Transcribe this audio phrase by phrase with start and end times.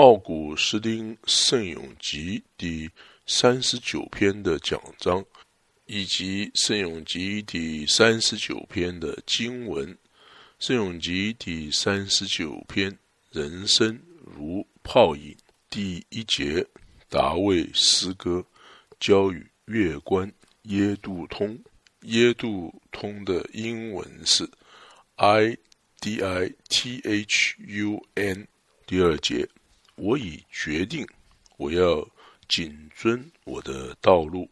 [0.00, 2.90] 奥古斯丁圣咏集第
[3.26, 5.22] 三十九篇的讲章，
[5.84, 9.94] 以及圣咏集第三十九篇的经文。
[10.58, 12.98] 圣咏集第三十九篇：
[13.30, 15.36] 人生如泡影。
[15.68, 16.66] 第一节，
[17.10, 18.42] 达卫诗歌，
[18.98, 20.32] 交与月关
[20.62, 21.62] 耶杜通。
[22.04, 24.48] 耶杜通的英文是
[25.16, 25.58] I
[26.00, 28.48] D I T H U N。
[28.86, 29.46] 第二节，
[30.00, 31.06] 我已决定，
[31.58, 32.08] 我要
[32.48, 34.48] 谨遵我的道路，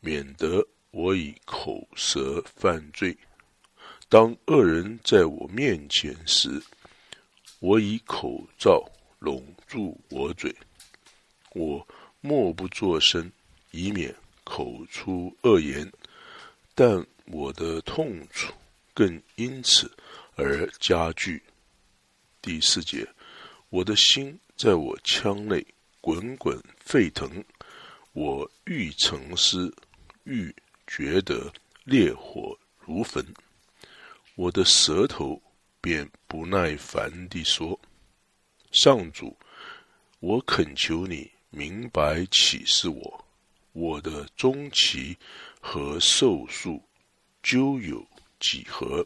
[0.00, 3.16] 免得我以口舌犯罪。
[4.08, 6.60] 当恶人在我面前时，
[7.60, 8.84] 我以口罩
[9.20, 10.52] 拢住我嘴，
[11.52, 11.86] 我
[12.20, 13.30] 默不作声，
[13.70, 15.90] 以免口出恶言。
[16.74, 18.52] 但我的痛楚
[18.92, 19.88] 更因此
[20.34, 21.40] 而加剧。
[22.40, 23.06] 第四节，
[23.68, 25.66] 我的心在我腔内
[26.00, 27.28] 滚滚沸腾，
[28.12, 29.74] 我欲沉思，
[30.22, 30.54] 欲
[30.86, 33.26] 觉得烈火如焚，
[34.36, 35.42] 我的舌头
[35.80, 37.76] 便不耐烦地说
[38.70, 39.36] ：“上主，
[40.20, 43.24] 我恳求你明白启示我，
[43.72, 45.18] 我的终期。”
[45.60, 46.80] 和寿数
[47.42, 48.06] 究有
[48.38, 49.04] 几何？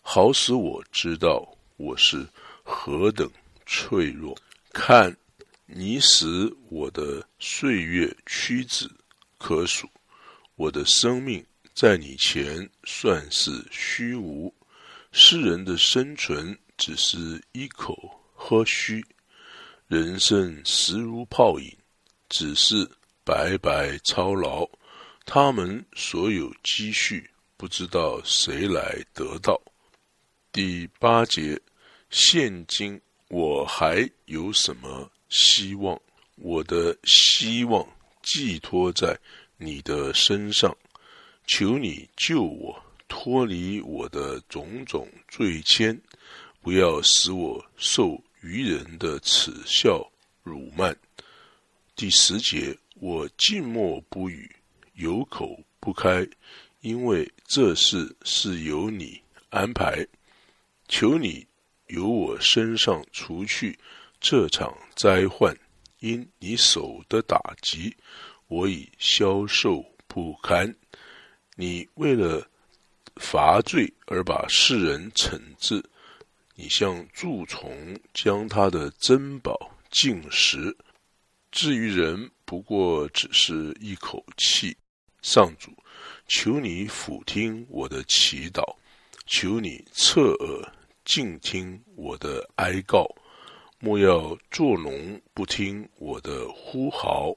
[0.00, 2.26] 好使我知道我是
[2.62, 3.30] 何等
[3.66, 4.34] 脆弱。
[4.72, 5.16] 看，
[5.66, 8.88] 你使我的岁月屈指
[9.38, 9.88] 可数，
[10.54, 14.54] 我的生命在你前算是虚无。
[15.12, 17.96] 世人的生存只是一口
[18.32, 19.04] 喝虚，
[19.88, 21.76] 人生实如泡影，
[22.28, 22.88] 只是
[23.24, 24.68] 白白操劳。
[25.26, 29.60] 他们所有积蓄，不知道谁来得到。
[30.52, 31.60] 第八节，
[32.08, 35.96] 现今我还有什么希望？
[36.34, 37.86] 我的希望
[38.22, 39.16] 寄托在
[39.56, 40.76] 你的身上，
[41.46, 45.96] 求你救我脱离我的种种罪愆，
[46.60, 50.10] 不要使我受愚人的耻笑
[50.42, 50.92] 辱骂。
[51.94, 54.50] 第十节，我静默不语。
[54.94, 56.26] 有口不开，
[56.80, 60.04] 因为这事是由你安排。
[60.88, 61.46] 求你
[61.90, 63.78] 由我身上除去
[64.20, 65.56] 这场灾患，
[66.00, 67.94] 因你手的打击，
[68.48, 70.74] 我已消受不堪。
[71.56, 72.46] 你为了
[73.16, 75.84] 罚罪而把世人惩治，
[76.54, 80.76] 你像蛀虫将他的珍宝进食。
[81.50, 84.76] 至于人，不过只是一口气。
[85.22, 85.70] 上主，
[86.26, 88.62] 求你俯听我的祈祷，
[89.26, 90.72] 求你侧耳
[91.04, 93.06] 静听我的哀告，
[93.78, 97.34] 莫要作农不听我的呼号，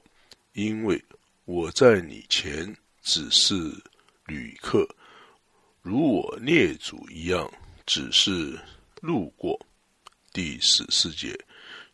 [0.52, 1.02] 因为
[1.44, 3.54] 我在你前只是
[4.26, 4.86] 旅客，
[5.82, 7.50] 如我列祖一样，
[7.86, 8.58] 只是
[9.00, 9.58] 路过。
[10.32, 11.38] 第十四节，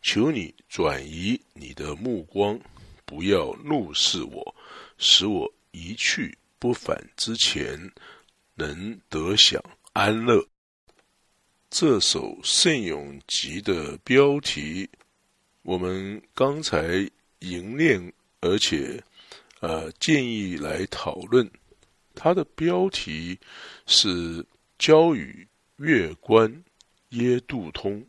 [0.01, 2.59] 求你转移你的目光，
[3.05, 4.55] 不要怒视我，
[4.97, 5.51] 使我。
[5.73, 7.79] 一去不返之前，
[8.55, 10.45] 能得享安乐。
[11.71, 14.89] 这首圣咏集的标题，
[15.61, 17.09] 我们刚才
[17.39, 18.11] 吟练，
[18.41, 19.01] 而且
[19.61, 21.49] 呃建议来讨论。
[22.13, 23.39] 它的标题
[23.87, 24.45] 是
[24.77, 26.61] “交与月关
[27.11, 28.05] 耶杜通”。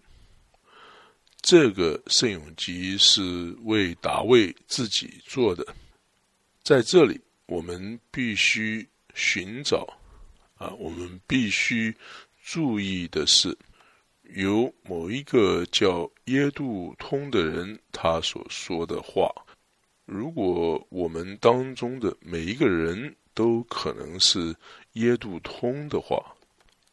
[1.40, 5.64] 这个圣咏集是为达卫自己做的，
[6.64, 7.18] 在这里。
[7.46, 9.86] 我们必须寻找
[10.56, 10.70] 啊！
[10.78, 11.94] 我们必须
[12.42, 13.56] 注意的是，
[14.34, 19.30] 有某一个叫耶度通的人，他所说的话。
[20.04, 24.54] 如果我们当中的每一个人都可能是
[24.94, 26.20] 耶度通的话，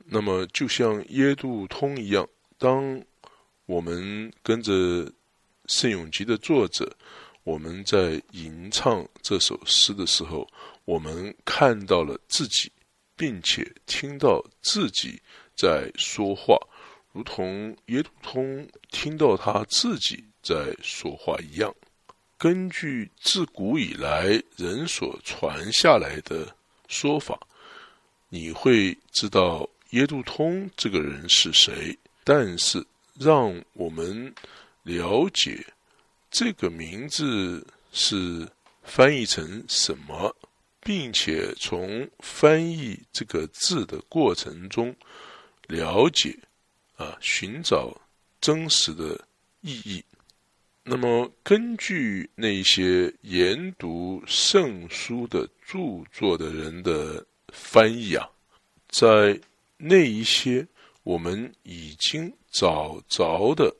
[0.05, 2.27] 那么就像耶度通一样，
[2.57, 3.03] 当
[3.65, 5.11] 我们跟着
[5.65, 6.95] 圣咏集的作者。
[7.43, 10.47] 我们在吟唱这首诗的时候，
[10.85, 12.71] 我们看到了自己，
[13.15, 15.19] 并且听到自己
[15.59, 16.55] 在说话，
[17.11, 21.75] 如同耶路通听到他自己在说话一样。
[22.37, 26.47] 根据自古以来人所传下来的
[26.87, 27.37] 说法，
[28.29, 31.97] 你会知道耶路通这个人是谁。
[32.23, 32.81] 但是，
[33.19, 34.33] 让我们
[34.83, 35.65] 了解。
[36.31, 38.47] 这个名字是
[38.83, 40.33] 翻译成什么，
[40.79, 44.95] 并且从翻译这个字的过程中
[45.69, 46.35] 了解
[46.97, 47.95] 啊，寻找
[48.41, 49.19] 真实的
[49.61, 50.03] 意义。
[50.83, 57.23] 那么，根据那些研读圣书的著作的人的
[57.53, 58.27] 翻译啊，
[58.87, 59.39] 在
[59.77, 60.67] 那一些
[61.03, 63.71] 我们已经找着的，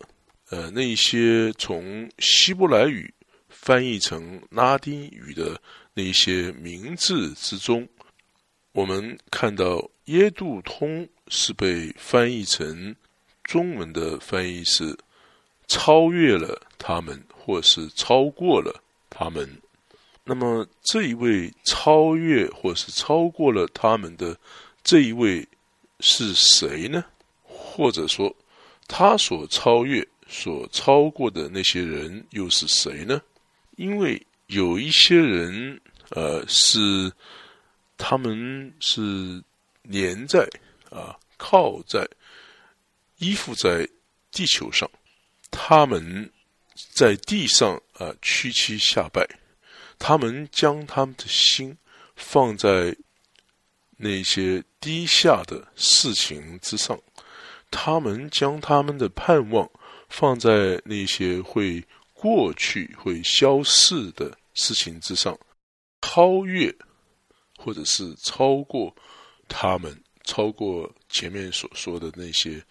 [0.52, 3.12] 呃，那些从希伯来语
[3.48, 5.60] 翻译成拉丁语的
[5.96, 7.88] 那些名字之中，
[8.72, 12.96] 我们看到耶度通是被翻译成
[13.44, 14.98] 中文的翻译是。
[15.72, 19.48] 超越了他们，或是超过了他们。
[20.24, 24.36] 那么这一位超越或是超过了他们的
[24.84, 25.48] 这一位
[26.00, 27.06] 是谁呢？
[27.44, 28.36] 或者说，
[28.88, 33.22] 他所超越、所超过的那些人又是谁呢？
[33.76, 35.80] 因为有一些人，
[36.10, 37.12] 呃，是
[38.00, 39.44] 他们是
[39.92, 40.50] 粘在
[40.90, 42.08] 啊，靠在
[43.18, 43.88] 依附在
[44.32, 44.90] 地球上。
[45.52, 46.32] 他们
[46.94, 49.28] 在地上啊屈膝下拜，
[50.00, 51.78] 他们将他们的心
[52.16, 52.96] 放在
[53.98, 57.00] 那些低下的事情之上，
[57.70, 59.70] 他们将他们的盼望
[60.08, 65.38] 放在那些会过去、会消逝的事情之上，
[66.02, 66.74] 超越
[67.62, 68.96] 或者是超过
[69.50, 72.64] 他们，超过前面所说的那些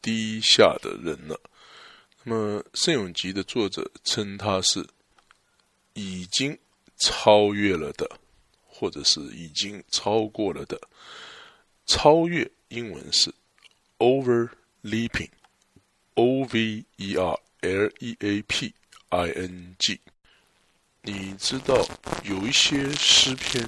[0.00, 1.40] 低下的人了。
[2.22, 4.86] 那么，《圣咏集》的作者称他是
[5.94, 6.56] 已经
[6.96, 8.08] 超越了的，
[8.64, 10.80] 或者是已经超过了的。
[11.86, 13.34] 超越英文是
[13.98, 18.72] overleaping，O V E R L E A P
[19.08, 19.98] I N G。
[21.06, 21.86] 你知道
[22.24, 23.66] 有一些诗篇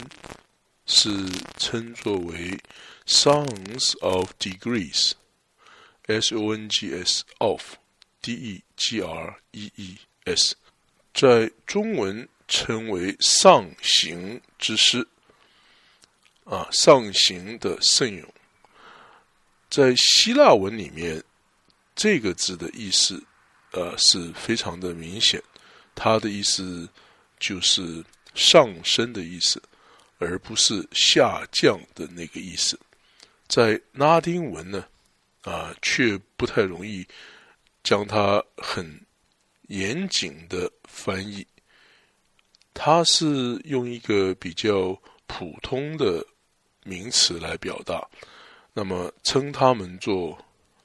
[0.85, 1.09] 是
[1.57, 2.59] 称作为
[3.07, 7.63] Songs of Degrees，S O N G S of。
[8.21, 10.57] D E G R E E S，
[11.15, 15.07] 在中文称为上行之诗
[16.43, 18.29] 啊，上行的圣咏。
[19.71, 21.23] 在希腊文里面，
[21.95, 23.23] 这个字的意思，
[23.71, 25.41] 呃，是非常的明显，
[25.95, 26.89] 它的意思
[27.41, 28.05] 就是
[28.35, 29.63] 上升的意思，
[30.19, 32.79] 而不是下降的那个意思。
[33.47, 34.87] 在拉丁文呢，
[35.43, 37.07] 啊，却不太容易。
[37.85, 39.01] 将它很
[39.69, 41.47] 严谨的翻译，
[42.75, 46.23] 它是用一个比较普通的
[46.85, 48.07] 名词来表达，
[48.75, 50.37] 那么称它们做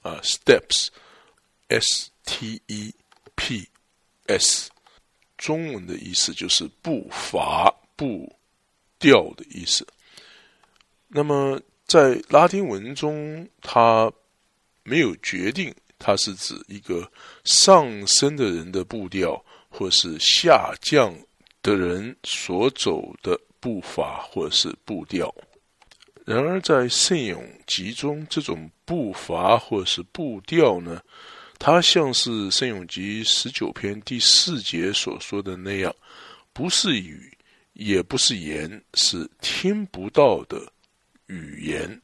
[0.02, 2.94] 啊 steps，s t e
[3.36, 3.68] p
[4.28, 4.70] s，
[5.38, 8.34] 中文的意思就是步伐、步
[9.00, 9.86] 调的意思。
[11.08, 14.12] 那么在拉丁文中，它
[14.84, 15.74] 没有决定。
[16.06, 17.10] 它是指一个
[17.46, 21.16] 上升的人的步调，或是下降
[21.62, 25.34] 的人所走的步伐，或是步调。
[26.26, 31.02] 然而，在圣咏集中，这种步伐或是步调呢，
[31.60, 35.96] 它像是圣咏集十九篇第四节所说的那样，
[36.52, 37.32] 不是语，
[37.74, 40.60] 也不是言，是听不到的
[41.28, 42.02] 语言。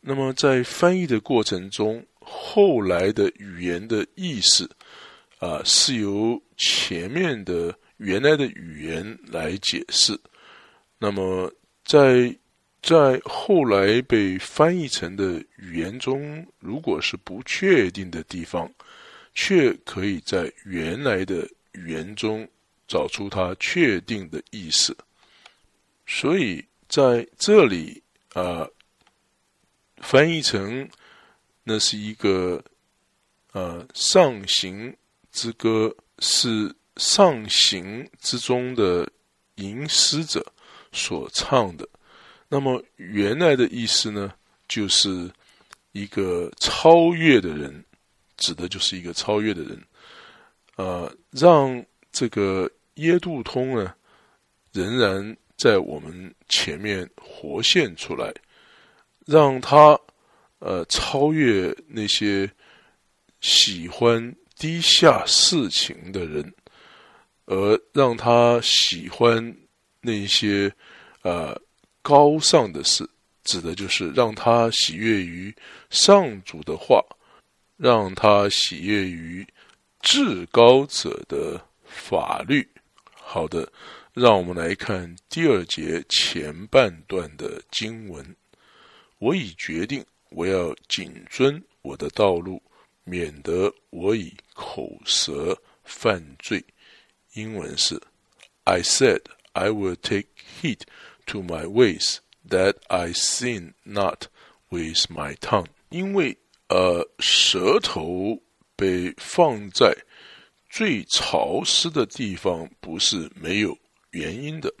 [0.00, 4.68] 那么，在翻译的过程中，后来的语言的意思，
[5.38, 10.18] 啊，是由前面的原来的语言来解释。
[10.98, 11.52] 那么，
[11.84, 12.34] 在
[12.84, 18.70] 在后来被翻译成的语言中，如果是不确定的地方，
[19.34, 22.46] 却可以在原来的语言中
[22.86, 24.94] 找出它确定的意思。
[26.06, 28.02] 所以在这里，
[28.34, 28.68] 啊，
[29.96, 30.86] 翻译成。
[31.66, 32.62] 那是一个，
[33.52, 34.94] 呃，上行
[35.32, 39.10] 之歌，是上行之中的
[39.54, 40.44] 吟诗者
[40.92, 41.88] 所唱的。
[42.54, 44.32] 那么原来的意思呢，
[44.68, 45.28] 就是
[45.90, 47.84] 一个超越的人，
[48.36, 49.76] 指的就是一个超越的人。
[50.76, 53.92] 呃，让这个耶度通呢，
[54.70, 58.32] 仍然在我们前面活现出来，
[59.26, 59.98] 让他。
[60.60, 62.50] 呃，超越那些
[63.42, 66.54] 喜欢低下事情的人，
[67.44, 69.54] 而让他喜欢
[70.00, 70.72] 那些
[71.20, 71.54] 呃
[72.04, 73.08] 高尚的事，
[73.44, 75.54] 指的就是让他喜悦于
[75.88, 77.02] 上主的话，
[77.78, 79.46] 让他喜悦于
[80.02, 82.68] 至高者的法律。
[83.14, 83.72] 好的，
[84.12, 88.36] 让我们来看第二节前半段的经文。
[89.18, 90.04] 我已决定。
[90.36, 92.60] 我要谨遵我的道路，
[93.04, 96.64] 免得我以口舌犯罪。
[97.34, 98.02] 英文是
[98.64, 99.20] I said
[99.52, 100.26] I will take
[100.60, 100.80] heed
[101.26, 104.28] to my ways that I sin not
[104.70, 105.68] with my tongue。
[105.90, 106.36] 因为
[106.68, 108.42] 呃，舌头
[108.74, 109.96] 被放在
[110.68, 113.78] 最潮湿的地方，不是没有
[114.10, 114.72] 原因的。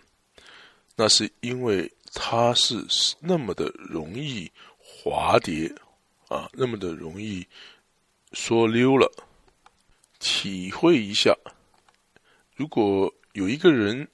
[0.96, 2.84] 那是因为它是
[3.20, 5.72] 那么的容易滑跌
[6.28, 7.46] 啊，那么的容易
[8.32, 9.10] 说溜了。
[10.18, 11.36] 体会一下，
[12.56, 14.08] 如果有一个人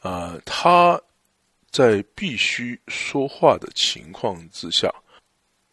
[0.00, 1.00] 啊，他
[1.76, 4.90] 在必须说话的情况之下，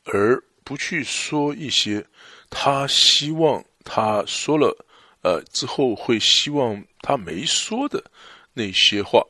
[0.04, 2.06] 而不去说一些
[2.50, 4.86] 他希望他说了
[5.22, 8.04] 呃之后会希望他没说的
[8.52, 9.26] 那些话。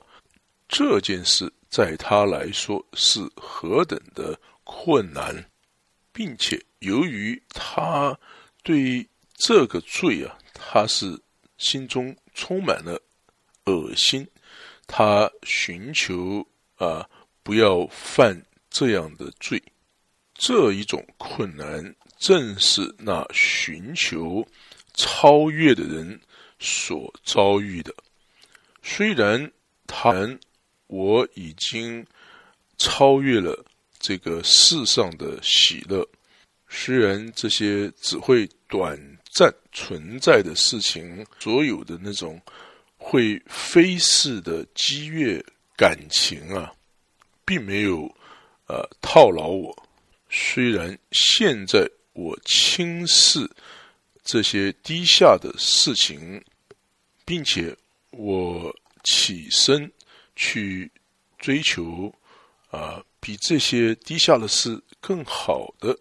[0.67, 5.47] 这件事在他来说是何等的困难，
[6.11, 8.17] 并且由于他
[8.63, 11.21] 对这个罪啊，他是
[11.59, 12.99] 心中充满了
[13.65, 14.27] 恶心，
[14.87, 16.43] 他寻求
[16.83, 17.09] 啊
[17.43, 19.61] 不要犯这样的罪。
[20.33, 24.45] 这一种困难正是那寻求
[24.93, 26.19] 超越的人
[26.59, 27.93] 所遭遇的。
[28.81, 29.51] 虽然
[29.87, 30.37] 他。
[30.87, 32.05] 我已经
[32.77, 33.65] 超越了
[33.97, 36.07] 这个世上的喜乐，
[36.69, 38.95] 虽然这些只会短
[39.31, 42.39] 暂存在的事情，所有的那种
[42.95, 45.43] 会飞逝的激越
[45.83, 46.71] 感情啊，
[47.43, 48.09] 并没有
[48.67, 49.75] 呃套牢我。
[50.29, 53.49] 虽然现在我轻视
[54.23, 56.41] 这些低下的事情，
[57.25, 57.75] 并且
[58.11, 58.73] 我
[59.03, 59.91] 起身。
[60.35, 60.91] 去
[61.37, 62.11] 追求
[62.71, 65.95] 啊，比这些低下的事更好的，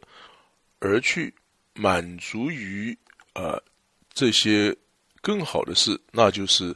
[0.79, 1.35] 而去
[1.75, 2.97] 满足于
[3.35, 3.61] 啊
[4.15, 4.75] 这些
[5.21, 6.75] 更好的事，那就是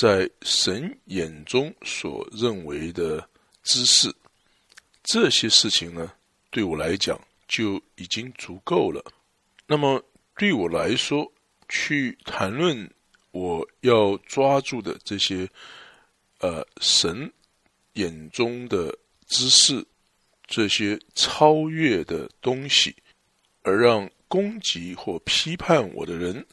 [0.00, 3.28] 在神眼中所认为的
[3.64, 4.10] 知识。
[5.02, 6.10] 这些事情呢，
[6.48, 9.04] 对我来讲就已经足够了。
[9.66, 10.02] 那么
[10.36, 11.30] 对我来说，
[11.68, 12.90] 去谈论
[13.30, 15.46] 我要抓住的这些。
[16.42, 17.30] 呃，神
[17.92, 19.86] 眼中的知识，
[20.46, 22.96] 这些超越的东西，
[23.60, 26.46] 而让攻击或批判我的人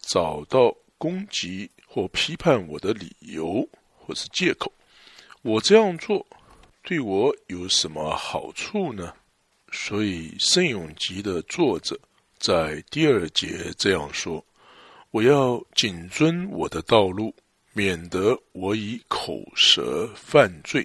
[0.00, 4.72] 找到攻击或批判我的理由或是借口。
[5.42, 6.24] 我这样做
[6.82, 9.12] 对我有什么好处呢？
[9.72, 11.98] 所以《圣咏集》的作者
[12.38, 14.44] 在第二节这样说
[15.10, 17.34] ：“我要谨遵我的道路。”
[17.74, 20.84] 免得我以口舌犯罪，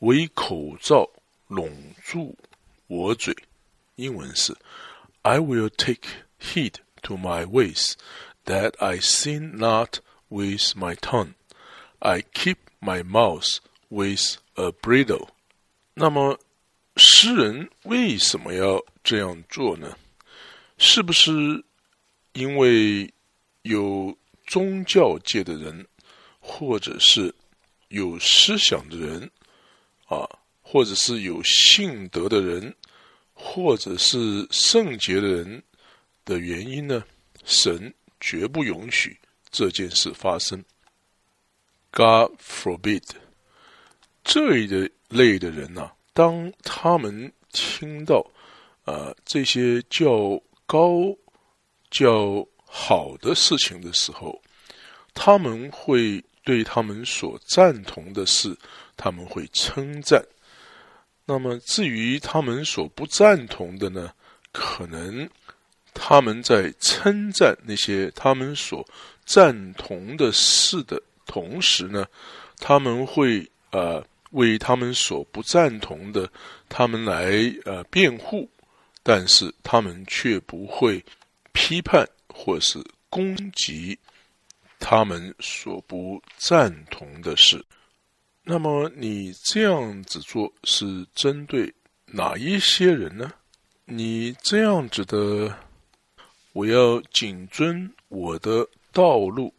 [0.00, 1.08] 我以口罩
[1.46, 1.70] 拢
[2.02, 2.36] 住
[2.88, 3.32] 我嘴。
[3.94, 4.52] 英文是
[5.20, 6.08] ：I will take
[6.40, 7.92] heed to my ways,
[8.46, 11.34] that I sin not with my tongue.
[12.00, 13.58] I keep my mouth
[13.88, 15.28] with a bridle。
[15.94, 16.38] 那么，
[16.96, 19.96] 诗人为什么要这样做呢？
[20.78, 21.64] 是不是
[22.32, 23.12] 因为
[23.62, 25.86] 有宗教界的人？
[26.44, 27.32] 或者是
[27.86, 29.30] 有思想的人
[30.06, 30.28] 啊，
[30.60, 32.74] 或者是有信德的人，
[33.32, 35.62] 或者是圣洁的人
[36.24, 37.04] 的原因呢？
[37.44, 39.18] 神绝不允许
[39.50, 40.64] 这件事发生。
[41.90, 43.02] God forbid！
[44.24, 48.24] 这一类的人呐，当他们听到
[48.84, 51.14] 啊这些较高、
[51.90, 54.40] 较好的事情的时候，
[55.12, 56.24] 他们会。
[56.44, 58.58] 对他们所赞同的事，
[58.96, 60.20] 他们会称赞；
[61.24, 64.12] 那么至于他们所不赞同的呢？
[64.50, 65.30] 可能
[66.04, 68.84] 他们在称赞那些他们所
[69.24, 72.04] 赞同的事的同时呢，
[72.58, 76.28] 他们会呃为他们所不赞同的
[76.68, 77.32] 他们来
[77.64, 78.50] 呃辩护，
[79.04, 81.00] 但是他们却不会
[81.52, 83.96] 批判或是攻击。
[84.80, 87.64] 他们所不赞同的事，
[88.42, 91.72] 那么你这样子做是针对
[92.06, 93.30] 哪一些人呢？
[93.84, 95.56] 你这样子的，
[96.52, 99.52] 我要谨遵我的道路，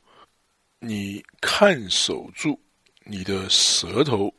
[0.80, 2.60] 你看守住
[3.04, 4.34] 你的舌头，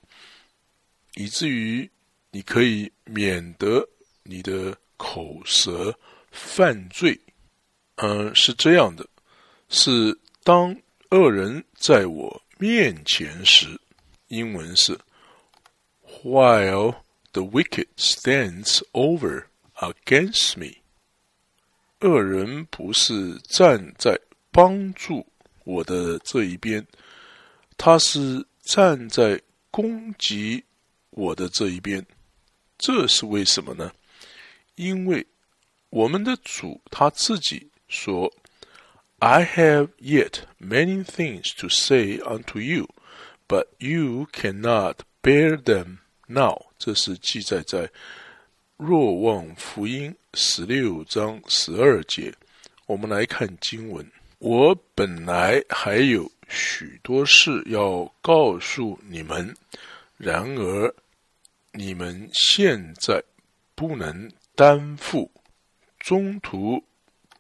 [1.15, 1.91] 以至于
[2.31, 3.87] 你可以免得
[4.23, 5.97] 你的口舌
[6.31, 7.19] 犯罪。
[7.97, 9.09] 嗯，是这样的，
[9.69, 10.19] 是。
[10.47, 10.77] 当
[11.09, 13.81] 恶人在我面前时，
[14.29, 14.95] 英文是
[16.23, 16.97] While
[17.33, 19.47] the wicked stands over
[19.77, 20.84] against me。
[22.05, 24.15] 恶人不是站在
[24.53, 25.27] 帮助
[25.65, 26.87] 我的这一边，
[27.79, 30.63] 他是站在攻击
[31.09, 32.05] 我的这一边。
[32.77, 33.91] 这是为什么呢？
[34.75, 35.27] 因为
[35.89, 38.31] 我们的主他自己说
[39.21, 42.87] ：“I have yet many things to say unto you,
[43.49, 47.91] but you cannot bear them now。”这是记载在
[48.77, 52.35] 若望福音十六章十二节。
[52.87, 54.07] 我们来看经文
[54.39, 59.55] ：“我本来还有许多事要告诉你们，
[60.17, 60.95] 然而。”
[61.77, 63.21] 你们现在
[63.75, 65.29] 不能担负。
[65.99, 66.81] 中途，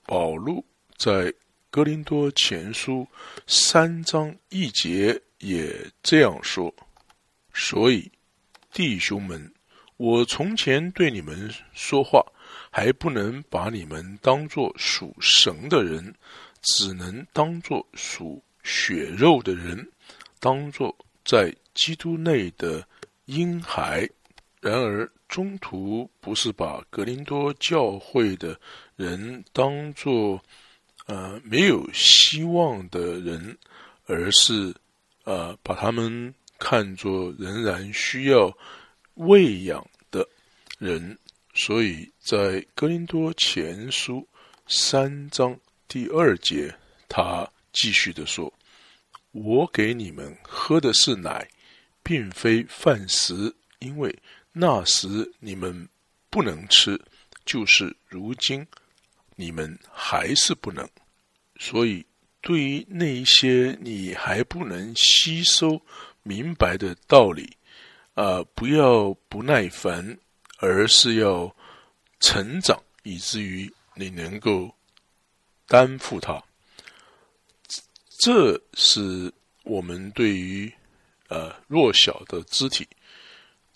[0.07, 1.33] 保禄在
[1.71, 3.07] 哥林多前书
[3.47, 5.73] 三章一节也
[6.03, 6.75] 这样说。
[7.53, 8.11] 所以，
[8.73, 9.54] 弟兄们，
[9.97, 12.21] 我从前对你们说话，
[12.71, 16.15] 还不能把你们当作属神的人，
[16.63, 19.89] 只能当作属血肉的人，
[20.41, 22.87] 当作在基督内的
[23.27, 24.09] 婴孩。
[24.61, 28.59] 然而，中途不是把格林多教会的
[28.97, 30.43] 人当作
[31.07, 33.57] 呃没有希望的人，
[34.07, 34.75] 而是
[35.25, 38.51] 呃把他们看作仍然需要
[39.15, 40.29] 喂养的
[40.79, 41.19] 人。
[41.55, 44.27] 所以在格林多前书
[44.67, 46.75] 三章第二节，
[47.09, 48.53] 他继续的说
[49.33, 51.49] ：“我给你们喝的是奶，
[52.03, 54.17] 并非饭食，因为。”
[54.57, 55.89] 那时你们
[56.31, 56.97] 不能吃，
[57.45, 58.65] 就是如今
[59.35, 60.89] 你们还是不能。
[61.59, 62.07] 所以，
[62.41, 65.83] 对于那一些你还不能吸收
[66.23, 67.57] 明白的道理，
[68.15, 70.19] 啊，不要不耐烦，
[70.59, 71.55] 而是要
[72.21, 74.75] 成长，以至于你能够
[75.67, 76.43] 担负它。
[78.19, 79.33] 这是
[79.65, 80.73] 我们对于
[81.29, 82.87] 呃弱小的肢体。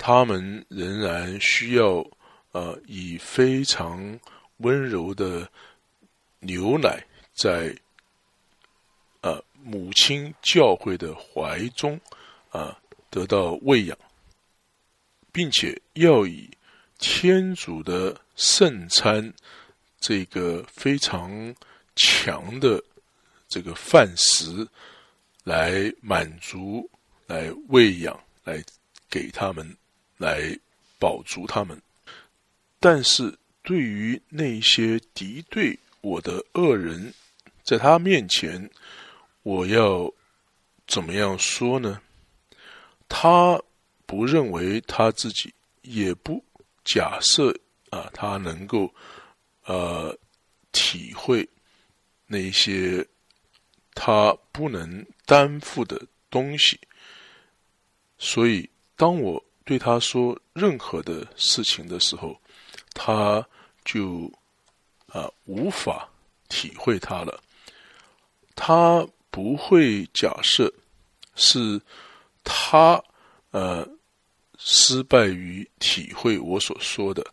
[0.00, 2.08] 他们仍然需要，
[2.52, 4.16] 呃，以非常
[4.58, 5.50] 温柔的
[6.38, 7.76] 牛奶，在
[9.20, 12.00] 呃母亲教会的怀中，
[12.50, 13.98] 啊，得到喂养，
[15.38, 16.50] 并且要以
[16.98, 19.32] 天主的圣餐
[20.00, 21.54] 这个非常
[21.94, 22.82] 强的
[23.48, 24.66] 这个饭食
[25.44, 26.90] 来满足、
[27.28, 28.60] 来喂养、来
[29.08, 29.76] 给他们。
[30.16, 30.58] 来
[30.98, 31.80] 保住他们，
[32.80, 37.14] 但是对于那些敌对我的恶人，
[37.62, 38.68] 在他面前，
[39.44, 40.12] 我要
[40.88, 42.00] 怎么样说呢？
[43.08, 43.62] 他
[44.08, 46.42] 不认为他自己，也不
[46.82, 47.54] 假设
[47.90, 48.92] 啊，他能够
[49.66, 50.16] 呃
[50.72, 51.46] 体会
[52.26, 53.06] 那些
[53.92, 56.80] 他不能担负的东西，
[58.18, 59.44] 所以当我。
[59.68, 62.40] 对他说任何的事情的时候，
[62.94, 63.46] 他
[63.84, 64.32] 就
[65.08, 66.08] 啊无法
[66.48, 67.38] 体会他了。
[68.56, 70.72] 他不会假设
[71.34, 71.78] 是
[72.42, 72.98] 他
[73.50, 73.86] 呃
[74.58, 77.24] 失败于体会我所说的，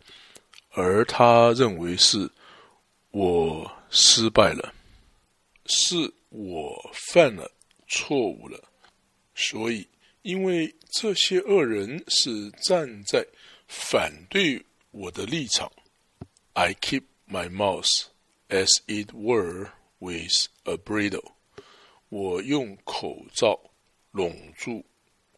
[0.70, 2.32] 而他认为是
[3.12, 4.74] 我失败了，
[5.66, 7.52] 是我犯了
[7.90, 8.64] 错误了，
[9.36, 9.86] 所以。
[10.22, 13.24] 因为这些恶人是站在
[13.68, 14.60] 反对
[14.90, 15.72] 我的立场
[16.54, 18.08] ，I keep my mouth
[18.50, 21.34] as it were with a bridle。
[22.10, 23.60] 我用口罩
[24.10, 24.84] 拢住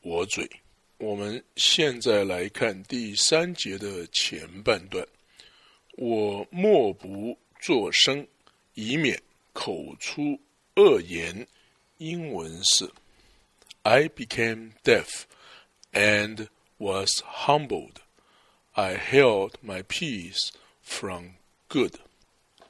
[0.03, 0.49] 我嘴。
[0.99, 5.07] 我们现在来看第三节的前半段。
[5.91, 8.27] 我默不作声，
[8.73, 9.21] 以免
[9.53, 10.39] 口出
[10.75, 11.47] 恶言。
[11.97, 12.89] 英文是。
[13.83, 15.25] I became deaf
[15.93, 17.95] and was humbled.
[18.73, 20.49] I held my peace
[20.81, 21.29] from
[21.67, 21.93] good.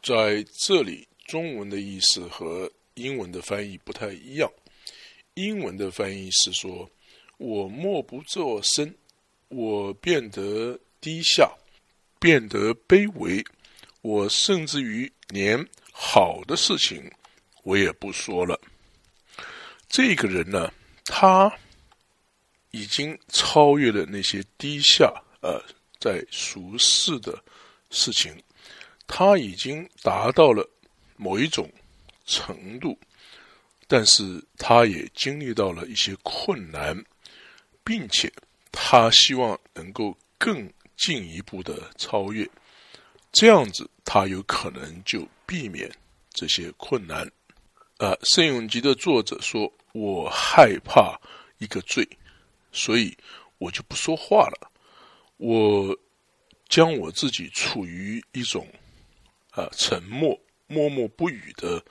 [0.03, 4.51] 在这里，中文的意思和英文的翻译不太一样。
[5.33, 6.89] 英文的翻译是说
[7.37, 8.93] ：“我默不作声，
[9.47, 11.51] 我变得低下，
[12.19, 13.43] 变得卑微，
[14.01, 17.09] 我甚至于连好的事情
[17.63, 18.59] 我也不说了。”
[19.89, 20.71] 这个人呢？
[21.05, 21.49] 他
[22.71, 25.05] 已经超越了那些低下
[25.41, 25.57] 呃
[26.01, 27.41] 在俗世的
[27.89, 28.35] 事情，
[29.07, 30.69] 他已经达到了
[31.15, 31.71] 某一种
[32.25, 32.99] 程度，
[33.87, 37.01] 但是他也经历到了一些困难，
[37.87, 38.29] 并且
[38.69, 42.45] 他希望能够更进一步的超越，
[43.31, 45.89] 这样子他有可能就避免
[46.31, 47.25] 这些困难。
[47.95, 51.17] 啊，《圣咏集》的作者说：“我害怕
[51.59, 52.05] 一个罪，
[52.73, 53.17] 所以
[53.57, 54.69] 我就不说话了。
[55.37, 55.97] 我
[56.67, 58.67] 将我自己处于一种
[59.51, 61.81] 啊沉默、默默不语的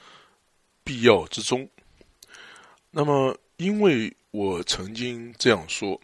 [0.84, 1.66] 必要之中。
[2.90, 6.00] 那么，因为我曾经这样说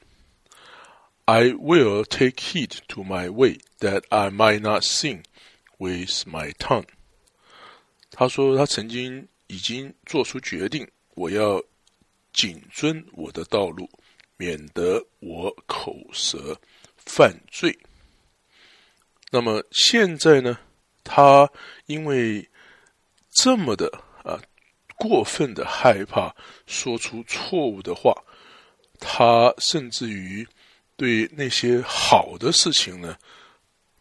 [1.27, 5.25] ：‘I will take heed to my way that I might not sin
[5.77, 6.89] with my tongue。’
[8.11, 11.63] 他说，他曾经。”已经做出决定，我要
[12.33, 13.87] 谨遵我的道路，
[14.39, 16.59] 免得我口舌
[16.97, 17.79] 犯罪。
[19.31, 20.59] 那么现在呢？
[21.05, 21.47] 他
[21.85, 22.49] 因为
[23.31, 23.89] 这么的
[24.25, 24.41] 啊
[25.03, 26.33] 过分的害怕
[26.67, 28.15] 说出错误的话，
[29.01, 30.47] 他甚至于
[30.97, 33.17] 对那些好的事情呢，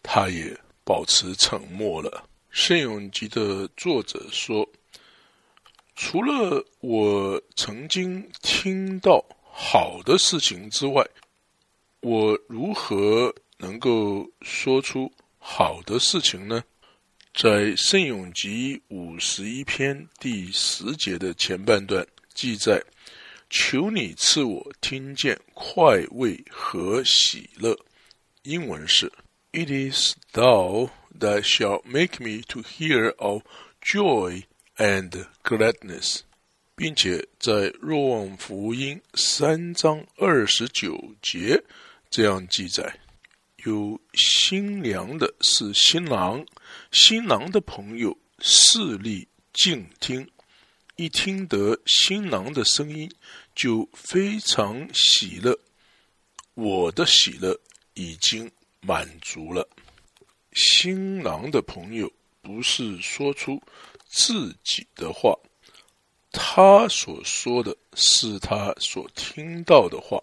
[0.03, 2.23] 他也保持沉默了。
[2.51, 4.67] 圣咏集的作者说。
[5.93, 11.05] 除了我曾经听到好的事情之外，
[11.99, 16.63] 我如何能够说出好的事情呢？
[17.33, 22.83] 在《圣咏集》五十一篇第十节的前半段记载
[23.49, 27.77] ：“求你赐我听见快慰和喜乐。”
[28.43, 29.11] 英文是
[29.53, 30.89] ：“It is Thou
[31.19, 33.43] that shall make me to hear of
[33.81, 34.43] joy。”
[34.77, 36.21] and gladness，
[36.75, 41.63] 并且在若望福音三章二十九节
[42.09, 42.99] 这样记载：
[43.65, 46.45] 有新娘的是新郎，
[46.91, 50.27] 新郎的朋友视力静听，
[50.95, 53.11] 一听得新郎的声音
[53.53, 55.57] 就非常喜乐。
[56.53, 57.59] 我的喜乐
[57.93, 58.49] 已经
[58.81, 59.67] 满足了。
[60.53, 63.61] 新郎的朋友不是说出。
[64.13, 65.33] 自己的话，
[66.33, 70.21] 他所说的是他所听到的话，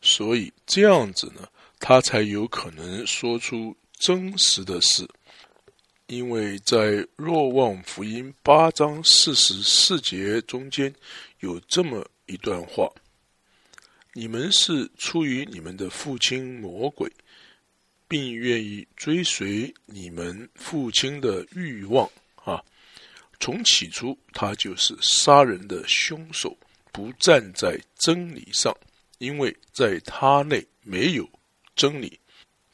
[0.00, 1.48] 所以这样子呢，
[1.84, 5.04] 他才有可能说出真实的事。
[6.06, 10.94] 因为在若望福音八章四十四节中间
[11.40, 12.88] 有这么一段话
[14.14, 17.10] ：“你们是出于你们的父亲魔鬼，
[18.06, 22.08] 并愿意追随你们父亲的欲望。”
[22.44, 22.62] 啊。
[23.40, 26.56] 从起初，他就是杀人的凶手，
[26.92, 28.72] 不站在真理上，
[29.18, 31.28] 因为在他内没有
[31.82, 32.16] 真理。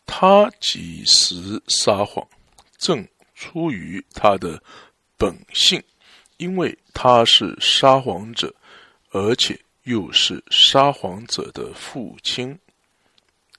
[0.04, 2.28] 他几时撒谎，
[2.76, 4.62] 正出于他的
[5.16, 5.82] 本性，
[6.36, 8.54] 因为他是撒谎者，
[9.12, 12.58] 而且又是撒谎者的父亲。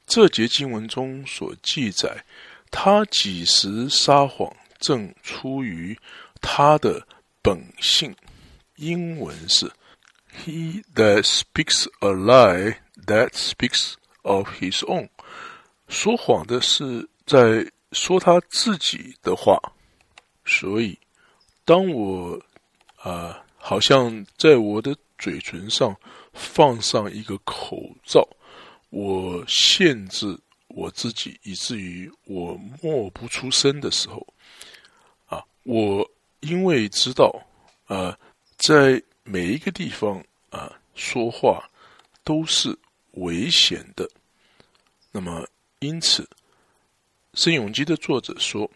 [0.06, 2.24] 这节经文中所记载，
[2.70, 5.98] 他几时撒谎，正出于。
[6.42, 7.06] 他的
[7.42, 8.16] 本性，
[8.78, 9.70] 英文是
[10.46, 15.10] “He that speaks a lie that speaks of his own”，
[15.90, 19.60] 说谎的是在说他自己的话。
[20.46, 20.98] 所以，
[21.66, 22.42] 当我
[22.96, 25.94] 啊，好像在我的嘴唇上
[26.32, 28.26] 放上一个口罩，
[28.90, 34.26] 我限制我自己，以至于我默不出声的时候，
[35.26, 36.10] 啊，我。
[36.42, 37.30] 因为知道，
[37.88, 38.18] 啊，
[38.56, 41.70] 在每一个地方啊，说话
[42.24, 42.74] 都是
[43.16, 44.10] 危险的。
[45.12, 45.46] 那么，
[45.80, 46.24] 因此，
[47.34, 48.70] 《申永基的作者说，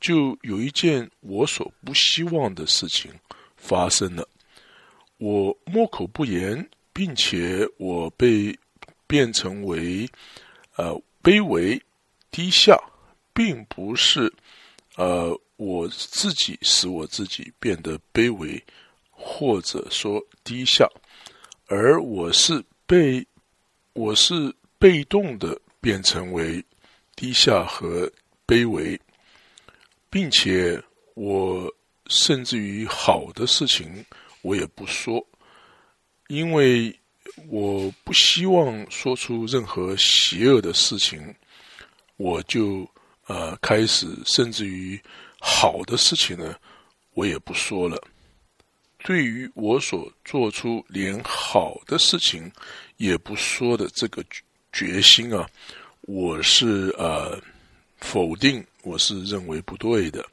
[0.00, 3.10] 就有一件我所不希望的事情
[3.56, 4.28] 发生了。
[5.18, 8.58] 我默口不言，并且我被
[9.06, 10.08] 变成为
[10.76, 11.80] 呃卑微
[12.30, 12.78] 低下，
[13.32, 14.32] 并不是
[14.96, 15.38] 呃。
[15.56, 18.60] 我自己使我自己变得卑微，
[19.12, 20.90] 或者说低下，
[21.66, 23.24] 而我是被
[23.92, 26.60] 我是被动的变成为
[27.14, 28.10] 低下和
[28.44, 29.00] 卑微，
[30.10, 30.82] 并且
[31.14, 31.72] 我
[32.08, 34.04] 甚至于好的事情
[34.40, 35.24] 我也不说，
[36.26, 36.92] 因为
[37.46, 41.32] 我不希望说出任何邪恶的事情，
[42.16, 42.84] 我就
[43.26, 45.00] 呃开始甚至于。
[45.44, 46.54] 好的事情呢，
[47.14, 48.00] 我也不说了。
[48.98, 52.48] 对于我所做出连好的事情
[52.96, 54.24] 也不说的这个
[54.72, 55.48] 决心啊，
[56.02, 57.40] 我是呃
[57.98, 60.24] 否定，我是认为不对的，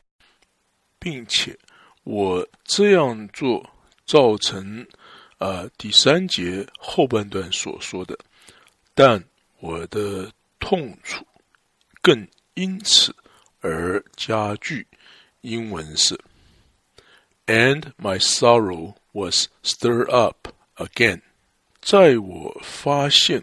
[0.97, 1.57] 并且
[2.03, 3.69] 我这样做
[4.05, 4.85] 造成
[5.37, 8.17] 呃第三节后半段所说的，
[8.95, 9.23] 但
[9.59, 11.25] 我的痛楚
[12.01, 13.15] 更因此
[13.61, 14.87] 而加剧。
[15.41, 16.19] 英文是
[17.45, 21.21] and my sorrow was stirred up again。
[21.79, 23.41] 在我发现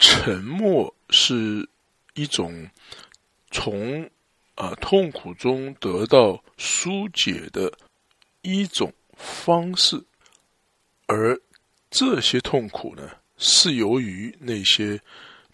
[0.00, 1.68] 沉默是
[2.14, 2.66] 一种
[3.50, 4.10] 从
[4.54, 7.70] 啊痛苦中得到疏解的
[8.40, 10.02] 一种方式，
[11.06, 11.38] 而
[11.90, 14.98] 这些痛苦呢，是由于那些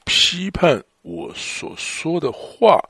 [0.04, 2.80] 批判我所说的话，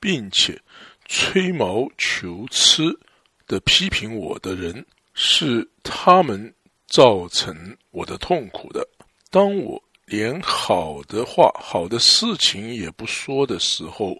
[0.00, 0.60] 并且
[1.06, 2.98] 吹毛求疵
[3.46, 6.52] 的批评我的人，是他们
[6.88, 8.84] 造成我的痛苦的。
[9.30, 9.80] 当我
[10.12, 14.14] 连好的话、好的事情也不说的时候，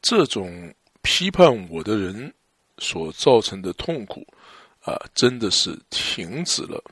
[0.00, 0.72] 这种
[1.02, 2.32] 批判我的人
[2.78, 4.24] 所造成的痛苦。
[4.82, 6.82] 啊，真的是停止了。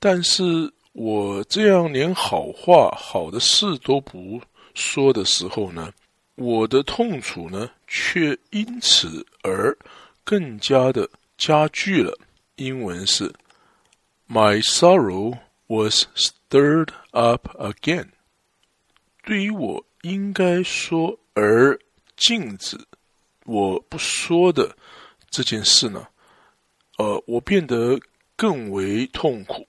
[0.00, 4.38] 但是我这样连好话、好的事都不
[4.74, 5.90] 说的时候呢，
[6.34, 9.74] 我的痛楚呢，却因此而
[10.24, 12.12] 更加的加剧了。
[12.56, 13.32] 英文是
[14.28, 18.08] “My sorrow was stirred up again”。
[19.24, 21.78] 对于我应该说而
[22.16, 22.76] 禁止
[23.44, 24.76] 我不说的
[25.30, 26.06] 这件事呢？
[26.96, 27.98] 呃，我变得
[28.34, 29.66] 更为痛苦。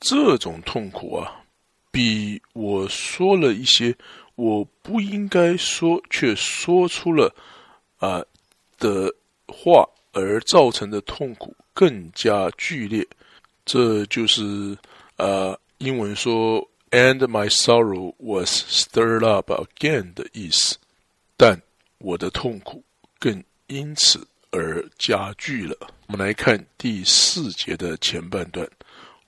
[0.00, 1.42] 这种痛苦啊，
[1.90, 3.94] 比我说了一些
[4.36, 7.34] 我不应该说却说出了
[7.98, 8.24] 啊
[8.78, 9.12] 的
[9.48, 13.06] 话而造成的痛苦更加剧烈。
[13.64, 14.76] 这就是
[15.18, 20.76] 呃，英文说 “and my sorrow was stirred up again” 的意思。
[21.36, 21.60] 但
[21.98, 22.82] 我的痛苦
[23.20, 24.26] 更因此。
[24.50, 25.76] 而加剧了。
[26.06, 28.66] 我们来看第四节的前半段：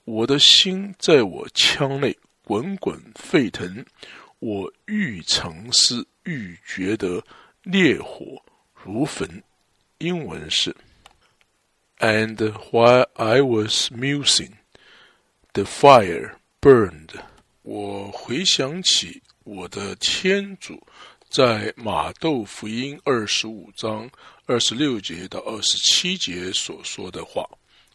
[0.05, 3.85] 我的心在我腔内滚滚沸腾，
[4.39, 7.23] 我欲沉思，欲觉得
[7.65, 9.43] 烈火如焚。
[9.99, 10.75] 英文是
[11.99, 12.37] ：And
[12.71, 14.53] while I was musing,
[15.53, 17.11] the fire burned。
[17.63, 20.81] 我回想起我的天主
[21.29, 24.11] 在马窦福音二十五章。
[24.47, 27.49] 二十六节到二十七节所说的话，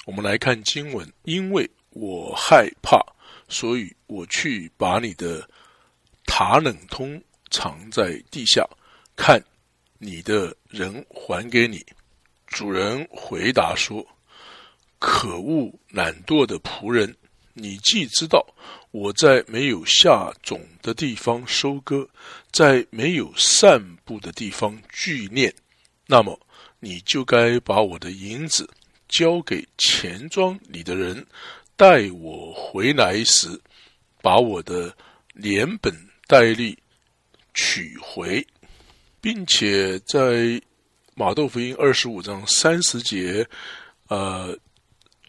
[0.06, 1.06] 我们来看经文。
[1.24, 2.98] 因为我害怕，
[3.50, 5.46] 所以我去把你的
[6.26, 8.66] 塔冷通藏在地下，
[9.18, 9.44] 看
[9.98, 11.86] 你的人还给你。
[12.48, 14.06] 主人回答说
[14.98, 17.14] ：“可恶，懒惰的仆人！
[17.56, 18.46] 你既知道
[18.92, 22.08] 我在没有下种的地方收割，
[22.52, 25.52] 在没有散布的地方聚敛，
[26.06, 26.40] 那么。”
[26.82, 28.70] 你就该把我的银子
[29.08, 31.26] 交给钱庄里的人，
[31.76, 33.60] 待我回来时，
[34.22, 34.96] 把我的
[35.34, 35.92] 连本
[36.28, 36.78] 带利
[37.56, 38.46] 取回，
[39.20, 40.62] 并且在
[41.16, 43.48] 马豆福音二十五章三十节，
[44.10, 44.56] 呃，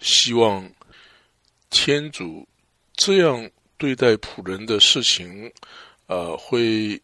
[0.00, 0.70] 希望
[1.78, 2.48] 天主
[2.94, 5.52] 这样对待仆人的事情，
[6.06, 6.98] 呃，会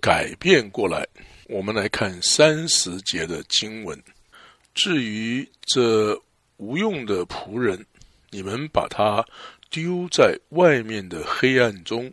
[0.00, 1.06] 改变过来。
[1.46, 4.02] 我们来看三十节的经文。
[4.74, 6.18] 至于这
[6.56, 7.84] 无用的仆人，
[8.30, 9.22] 你们把他
[9.68, 12.10] 丢在外面的黑暗中，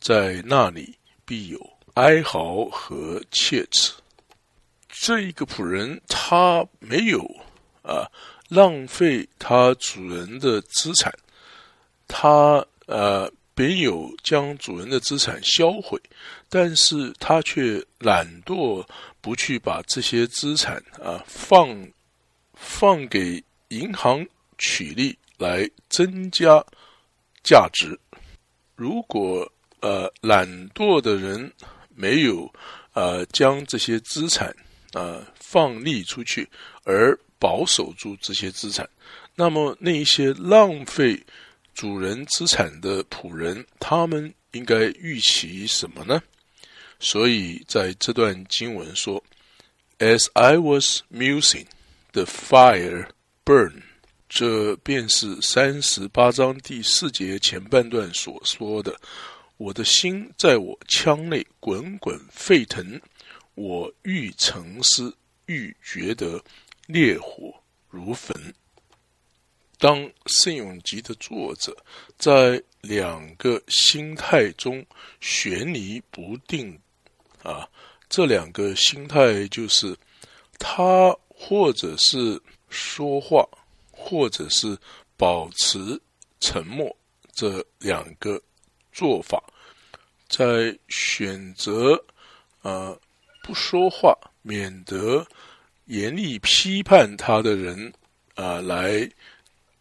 [0.00, 1.60] 在那里必有
[1.92, 3.92] 哀嚎和切齿。
[4.88, 7.20] 这一个仆人，他没有
[7.82, 8.10] 啊
[8.48, 11.12] 浪费他主人的资产，
[12.06, 13.30] 他呃。
[13.60, 16.00] 没有将主人的资产销毁，
[16.48, 18.86] 但是他却懒惰，
[19.20, 21.76] 不去把这些资产啊放
[22.54, 24.24] 放给银行
[24.58, 26.64] 取利来增加
[27.42, 27.98] 价值。
[28.76, 31.52] 如果呃懒惰的人
[31.96, 32.48] 没有
[32.92, 34.54] 呃将这些资产
[34.92, 36.48] 啊放利出去，
[36.84, 38.88] 而保守住这些资产，
[39.34, 41.24] 那么那一些浪费。
[41.74, 46.20] 主人资产的仆人，他们应该预期什么呢？
[46.98, 49.22] 所以在这段经文说
[50.00, 51.66] ：“As I was musing,
[52.10, 53.06] the fire
[53.44, 53.82] burned。”
[54.28, 59.00] 这便是三十八章第四节前半段所说的
[59.56, 63.00] ：“我的心在我腔内滚滚沸腾，
[63.54, 66.42] 我欲沉思，欲觉得
[66.88, 67.54] 烈火
[67.88, 68.34] 如焚。”
[69.78, 71.72] 当圣咏集的作者
[72.18, 74.84] 在两个心态中
[75.20, 76.76] 悬疑不定，
[77.44, 77.68] 啊，
[78.08, 79.96] 这两个心态就是
[80.58, 83.48] 他或者是说话，
[83.92, 84.76] 或者是
[85.16, 85.78] 保持
[86.40, 86.92] 沉默
[87.32, 88.42] 这两个
[88.92, 89.40] 做法，
[90.28, 92.04] 在选择
[92.62, 93.00] 呃
[93.44, 95.24] 不说话，免得
[95.88, 97.92] 严厉批判他的人
[98.34, 99.10] 啊来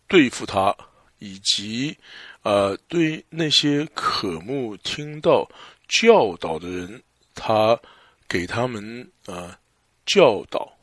[0.07, 0.75] 对付他，
[1.19, 1.95] 以及
[2.41, 5.49] 啊对那些渴慕听到
[5.87, 7.01] 教导的人，
[7.35, 7.79] 他
[8.27, 9.57] 给他们啊
[10.05, 10.73] 教导。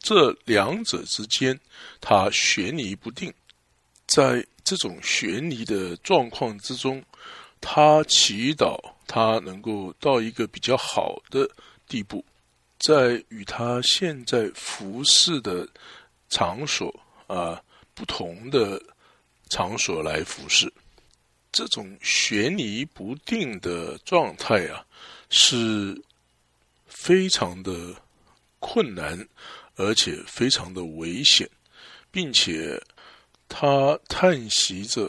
[0.00, 1.58] 这两者之间，
[2.00, 3.32] 他悬疑不定。
[4.06, 7.04] 在这种悬疑的状况之中，
[7.60, 11.50] 他祈祷他能够到一个比较好的
[11.88, 12.24] 地步，
[12.78, 15.68] 在与他现在服侍的
[16.28, 16.94] 场所
[17.26, 17.62] 啊
[17.94, 18.82] 不同的
[19.48, 20.72] 场所来服侍。
[21.52, 24.86] 这种悬疑不定的状态啊，
[25.30, 26.00] 是
[26.86, 27.94] 非常的
[28.58, 29.28] 困难。
[29.80, 31.48] 而且非常的危险，
[32.10, 32.82] 并且
[33.48, 35.08] 他叹息着，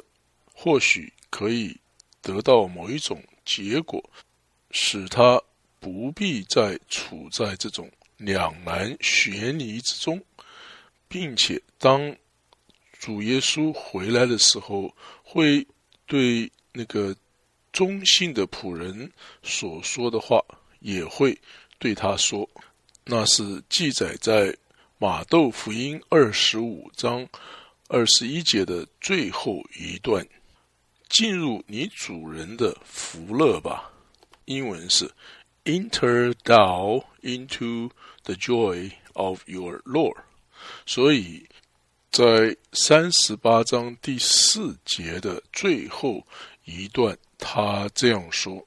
[0.53, 1.75] 或许可以
[2.21, 3.99] 得到某一种结果，
[4.69, 5.41] 使他
[5.79, 10.21] 不必再处在这种两难悬疑之中，
[11.07, 12.15] 并且当
[12.99, 15.65] 主耶稣回来的时候，会
[16.05, 17.15] 对那个
[17.71, 19.09] 忠信的仆人
[19.41, 20.43] 所说的话，
[20.79, 21.39] 也会
[21.77, 22.49] 对他说。
[23.05, 24.55] 那是记载在
[24.97, 27.27] 马窦福音二十五章
[27.87, 30.27] 二十一节的最后一段，
[31.09, 33.91] 进入你主人的福乐吧。
[34.45, 35.09] 英文是
[35.69, 37.91] “Enter thou into
[38.23, 40.17] the joy of your Lord”。
[40.85, 41.47] 所以
[42.11, 46.25] 在三十八章第四节的最后
[46.65, 48.65] 一段，他这样说：“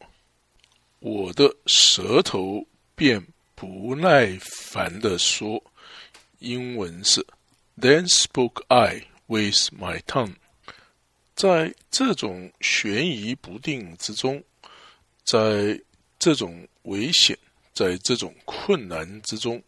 [1.01, 5.63] 我的舌头便。”不耐烦的说，
[6.41, 7.25] 英文是
[7.79, 10.35] “Then spoke I with my tongue”。
[11.37, 14.43] 在这种悬疑不定之中，
[15.23, 15.81] 在
[16.19, 17.39] 这种危险，
[17.73, 19.63] 在这种困难之中，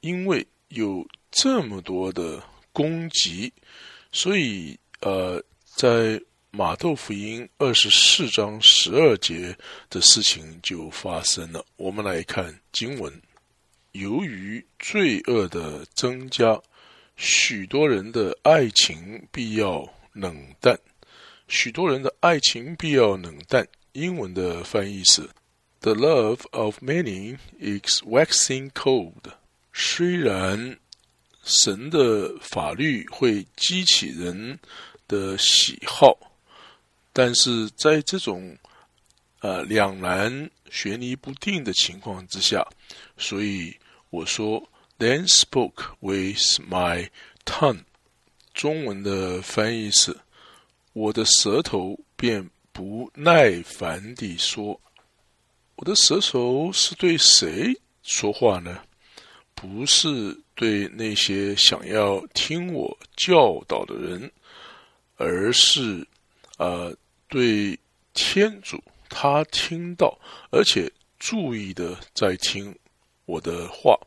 [0.00, 3.52] 因为有这么多的攻击，
[4.12, 6.20] 所以呃，在。
[6.56, 9.58] 马窦福音二十四章十二节
[9.90, 11.66] 的事情就发生了。
[11.74, 13.12] 我们来看经文：
[13.90, 16.56] 由于罪恶的增加，
[17.16, 20.78] 许多人的爱情必要冷淡。
[21.48, 23.66] 许多人的爱情必要冷淡。
[23.90, 25.28] 英文的翻译是
[25.84, 29.34] ：The love of many is waxing cold。
[29.70, 30.78] 虽然
[31.44, 34.58] 神的法律会激起人
[35.06, 36.16] 的喜好。
[37.12, 38.56] 但是在这种
[39.40, 42.66] 呃两难悬疑不定的情况之下，
[43.18, 43.76] 所以
[44.08, 44.66] 我说
[44.98, 47.06] then spoke with my
[47.44, 47.84] tongue。
[48.54, 50.16] 中文的翻译是：
[50.94, 54.80] 我的舌头便不耐烦地说。
[55.76, 58.82] 我的舌头是对谁说话呢？
[59.54, 64.30] 不是对那些想要听我教导的人，
[65.16, 66.06] 而是
[66.58, 66.96] 呃。
[67.26, 67.76] 对
[68.12, 70.16] 天主，他听到，
[70.52, 72.72] 而且注意的在听
[73.24, 73.98] 我的话，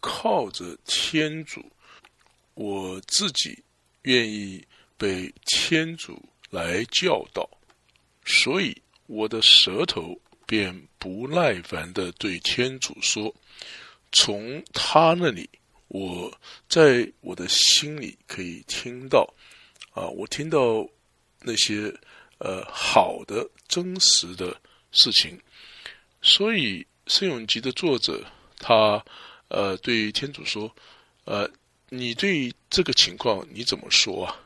[0.00, 1.62] 靠着天主，
[2.54, 3.62] 我自己
[4.02, 4.64] 愿意
[4.96, 7.46] 被天主来教导，
[8.24, 8.74] 所以
[9.08, 13.32] 我的舌头便不耐烦的对天主说
[14.10, 15.48] ：“从他那里，
[15.86, 16.36] 我
[16.68, 19.32] 在我的心里可以听到，
[19.92, 20.84] 啊，我听到
[21.42, 21.94] 那些。”
[22.40, 24.56] 呃，好的，真实的
[24.92, 25.36] 事情。
[26.22, 28.24] 所以《圣咏集》的作者
[28.60, 29.04] 他
[29.48, 30.72] 呃对天主说
[31.26, 31.50] ：“呃，
[31.88, 34.40] 你对这个情况你怎么说啊？”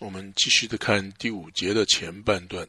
[0.00, 2.66] 我们继续的看第五节的前半段：“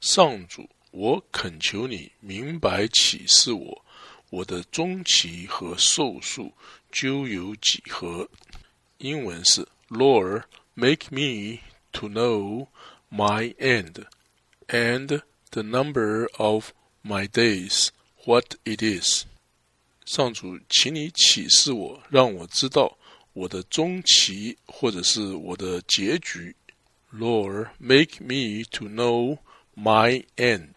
[0.00, 3.84] 上主，我恳求你明白启示我，
[4.30, 6.52] 我的终期和寿数
[6.90, 8.28] 究有几何？”
[8.98, 11.60] 英文是：“Lord, make me
[11.92, 12.66] to know。”
[13.12, 14.06] my end,
[14.68, 16.72] and the number of
[17.02, 17.90] my days,
[18.24, 19.24] what it is。
[20.04, 22.96] 上主，请你启示我，让我知道
[23.32, 26.54] 我的终期或者是我的结局。
[27.12, 29.38] Lord, make me to know
[29.74, 30.68] my end,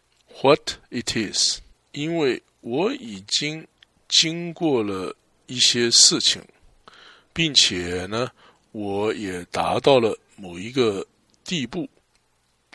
[0.41, 1.59] what it is。
[1.91, 3.67] 因为我已经
[4.07, 5.15] 经过了
[5.47, 6.41] 一些事情，
[7.31, 8.31] 并且呢，
[8.71, 11.05] 我也达到了某一个
[11.43, 11.88] 地步。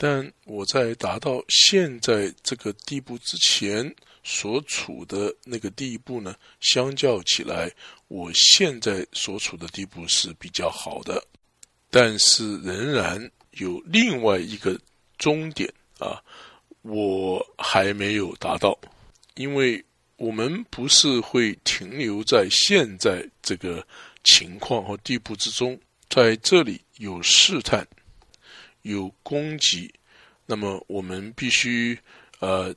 [0.00, 3.92] 但我在达到现在这个地步之前
[4.22, 7.68] 所处的那个地步呢，相较起来，
[8.06, 11.20] 我现在所处的地步是比较好的，
[11.90, 14.78] 但是仍然有另外一个
[15.16, 16.22] 终点啊，
[16.88, 18.78] 我还没有达到，
[19.34, 19.84] 因为
[20.16, 23.86] 我们不是会停留在现在这个
[24.24, 25.78] 情况和地步之中，
[26.08, 27.86] 在这里有试探，
[28.82, 29.92] 有攻击，
[30.46, 31.98] 那么我们必须
[32.40, 32.74] 呃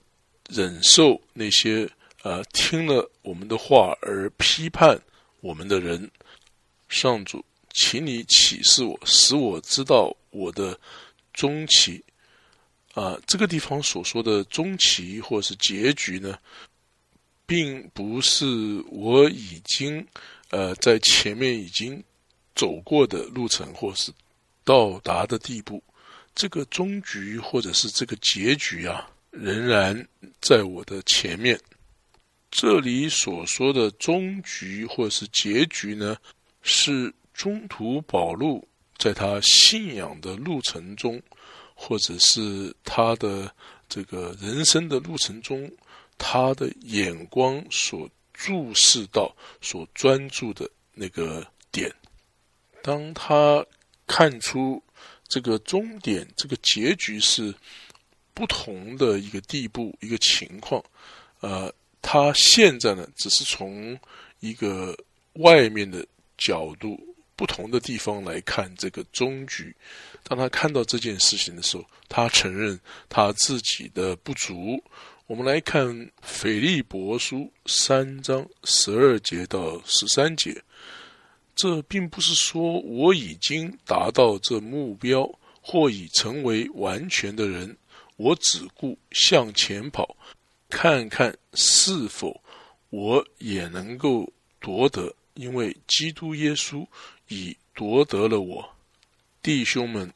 [0.49, 1.89] 忍受那些
[2.24, 4.99] 呃听了我们的话而批判
[5.39, 6.09] 我们的人。
[6.89, 7.41] 上主，
[7.72, 10.78] 请你启示我，使我知道我的
[11.32, 12.03] 终期。
[12.93, 16.37] 啊，这个地方所说的终期或是结局呢，
[17.45, 18.45] 并不是
[18.89, 20.05] 我已经
[20.49, 22.03] 呃在前面已经
[22.55, 24.11] 走过的路程或是
[24.63, 25.83] 到达的地步。
[26.33, 30.07] 这个终局或者是这个结局啊，仍然
[30.39, 31.59] 在我的前面。
[32.49, 36.17] 这里所说的终局或是结局呢？
[36.63, 38.67] 是中途保路
[38.97, 41.19] 在他信仰的路程中，
[41.82, 43.51] 或者是他的
[43.89, 45.69] 这个人生的路程中，
[46.17, 51.91] 他的眼光所注视到、所专注的那个点。
[52.84, 53.65] 当他
[54.05, 54.82] 看出
[55.27, 57.53] 这个终点、这个结局是
[58.36, 60.84] 不同的一个地步、一个情况，
[61.39, 63.99] 呃，他现在呢，只是从
[64.39, 64.95] 一个
[65.34, 66.05] 外面的。
[66.38, 66.99] 角度
[67.41, 69.75] 不同的地方来看这个终局，
[70.21, 72.79] 当他看到这件事情的时候，他承认
[73.09, 74.79] 他自己的不足。
[75.25, 75.87] 我们来看
[76.21, 80.55] 《腓利伯书》三章十二节到十三节，
[81.55, 85.27] 这并不是说我已经达到这目标
[85.63, 87.75] 或已成为完全的人，
[88.17, 90.15] 我只顾向前跑，
[90.69, 92.39] 看看是否
[92.91, 95.11] 我也能够夺得。
[95.35, 96.85] 因为基督耶稣
[97.32, 98.75] 已夺得了我，
[99.41, 100.13] 弟兄们，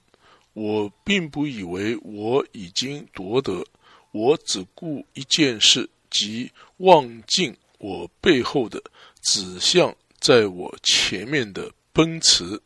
[0.51, 3.65] 我并不以为我已经夺得，
[4.11, 8.83] 我只顾一件事，即望尽我背后的，
[9.21, 12.61] 指向在我前面的奔驰，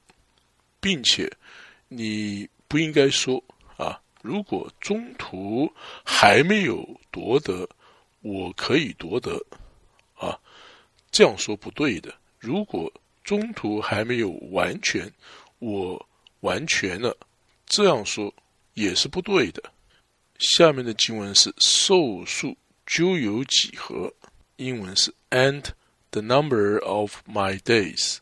[0.80, 1.32] 并且
[1.88, 3.44] 你不应该说
[3.78, 5.72] 啊，如果中途
[6.04, 7.70] 还没有夺得，
[8.22, 9.40] 我可以夺得。
[10.16, 10.38] 啊，
[11.12, 12.14] 这样说不对的。
[12.40, 12.92] 如果
[13.30, 15.14] 中途还没有完全，
[15.60, 16.04] 我
[16.40, 17.16] 完全了，
[17.68, 18.34] 这样说
[18.74, 19.62] 也是不对的。
[20.40, 22.58] 下面的经文是寿数
[22.88, 24.12] 究有几何？
[24.56, 25.64] 英文是 And
[26.10, 28.18] the number of my days,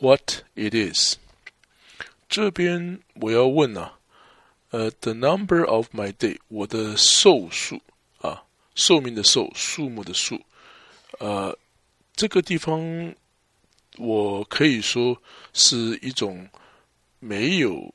[0.00, 1.14] what it is？
[2.28, 4.00] 这边我要问啊，
[4.70, 7.80] 呃，the number of my day，我的寿数
[8.20, 8.42] 啊，
[8.74, 10.40] 寿命的寿，数目的数，
[11.20, 11.56] 呃，
[12.16, 13.14] 这个地方。
[13.98, 15.20] 我可以说
[15.52, 16.48] 是一种
[17.18, 17.92] 没有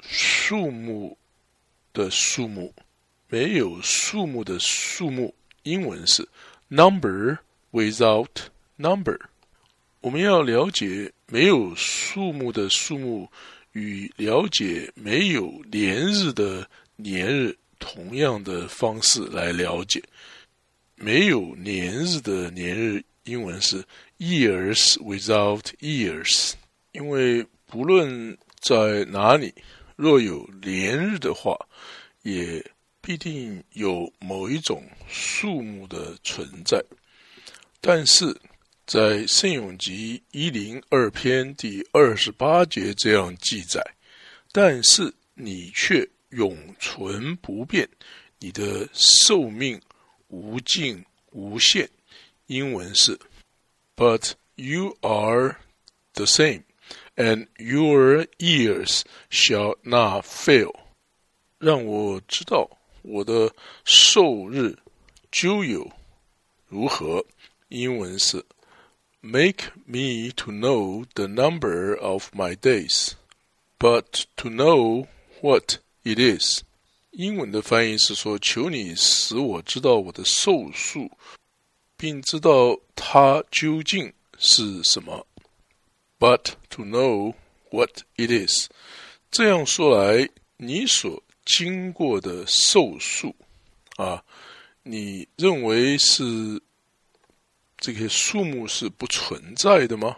[0.00, 1.16] 数目
[1.92, 2.74] 的数目，
[3.28, 5.34] 没有数目的数目。
[5.62, 6.28] 英文是
[6.68, 7.38] number
[7.72, 8.28] without
[8.76, 9.18] number。
[10.00, 13.30] 我们要了解没有数目的数目
[13.72, 20.02] 与了解没有连日的年日同样的方式来了解。
[20.96, 23.82] 没有年日的年日，英文是。
[24.16, 26.52] Years without years，
[26.92, 29.52] 因为不论在哪里，
[29.96, 31.58] 若有连日的话，
[32.22, 32.64] 也
[33.00, 36.82] 必定有某一种数目的存在。
[37.80, 38.34] 但是
[38.86, 43.84] 在圣咏集一零二篇第二十八节这样记载：
[44.52, 47.86] 但是你却永存不变，
[48.38, 49.78] 你的寿命
[50.28, 51.90] 无尽无限。
[52.46, 53.18] 英文是。
[53.95, 55.57] but you are
[56.13, 56.63] the same,
[57.17, 60.71] and your years shall not fail。
[61.57, 62.69] 让我知道
[63.01, 63.53] 我的
[63.83, 64.77] 寿日
[65.31, 65.91] 究有
[66.67, 67.25] 如何。
[67.67, 68.43] 英文是
[69.21, 73.11] Make me to know the number of my days,
[73.77, 75.07] but to know
[75.41, 76.63] what it is。
[77.11, 81.11] 英文的翻译是说：“求你使我知道我的寿数。”
[81.96, 85.26] 并知道它究竟是什么。
[86.18, 87.34] But to know
[87.70, 88.68] what it is，
[89.30, 93.34] 这样说来，你所经过的寿数
[93.96, 94.24] 啊，
[94.82, 96.62] 你认为是
[97.76, 100.16] 这些数目是不存在的吗？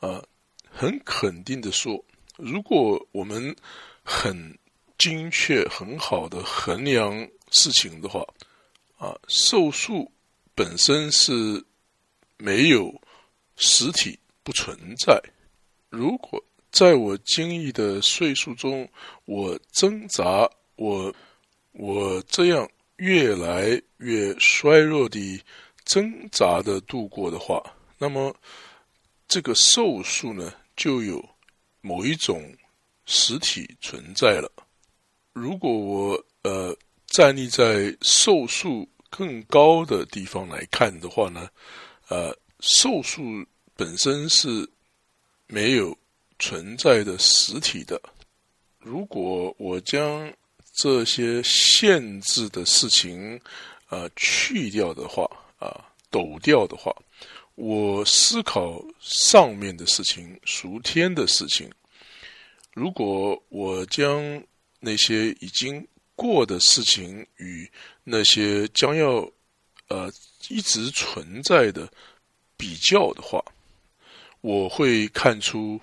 [0.00, 0.22] 啊，
[0.70, 2.04] 很肯定的说，
[2.36, 3.56] 如果我们
[4.04, 4.56] 很
[4.96, 8.24] 精确、很好的衡量事情的话，
[8.98, 10.10] 啊，寿数。
[10.58, 11.64] 本身是
[12.36, 12.92] 没有
[13.54, 15.16] 实体不存在。
[15.88, 18.90] 如果在我经历的岁数中，
[19.24, 21.14] 我挣扎，我
[21.70, 25.40] 我这样越来越衰弱地
[25.84, 27.62] 挣扎的度过的话，
[27.96, 28.34] 那么
[29.28, 31.24] 这个寿数呢，就有
[31.82, 32.52] 某一种
[33.06, 34.50] 实体存在了。
[35.34, 41.48] 如果我呃站立在寿数更高的地方来看的话呢，
[42.08, 43.22] 呃，寿数
[43.74, 44.68] 本身是
[45.46, 45.96] 没有
[46.38, 48.00] 存在的实体的。
[48.78, 50.32] 如果我将
[50.74, 53.40] 这些限制的事情，
[53.88, 55.28] 呃，去掉的话，
[55.58, 56.94] 啊，抖掉的话，
[57.56, 61.68] 我思考上面的事情，熟天的事情。
[62.74, 64.40] 如果我将
[64.78, 65.84] 那些已经
[66.18, 67.70] 过的事情与
[68.02, 69.30] 那些将要
[69.86, 70.12] 呃
[70.48, 71.88] 一直存在的
[72.58, 73.40] 比较的话，
[74.40, 75.80] 我会看出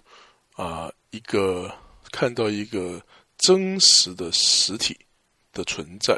[0.53, 1.73] 啊一个。
[2.11, 3.03] 看到一个
[3.37, 4.97] 真实的实体
[5.51, 6.17] 的存在，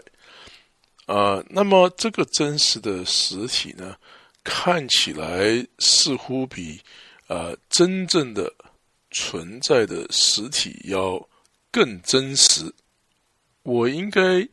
[1.08, 3.98] 啊，那么这个真实的实体呢，
[4.44, 6.80] 看起来似乎比
[7.26, 8.54] 呃真正的
[9.10, 11.28] 存在的实体要
[11.72, 12.72] 更真实。
[13.68, 14.48] 我应该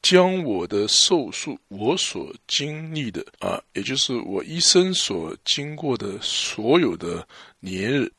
[0.00, 7.28] 将我的寿数，我所经历的啊，也就是我一生所经过的所有的
[7.60, 8.10] 年日，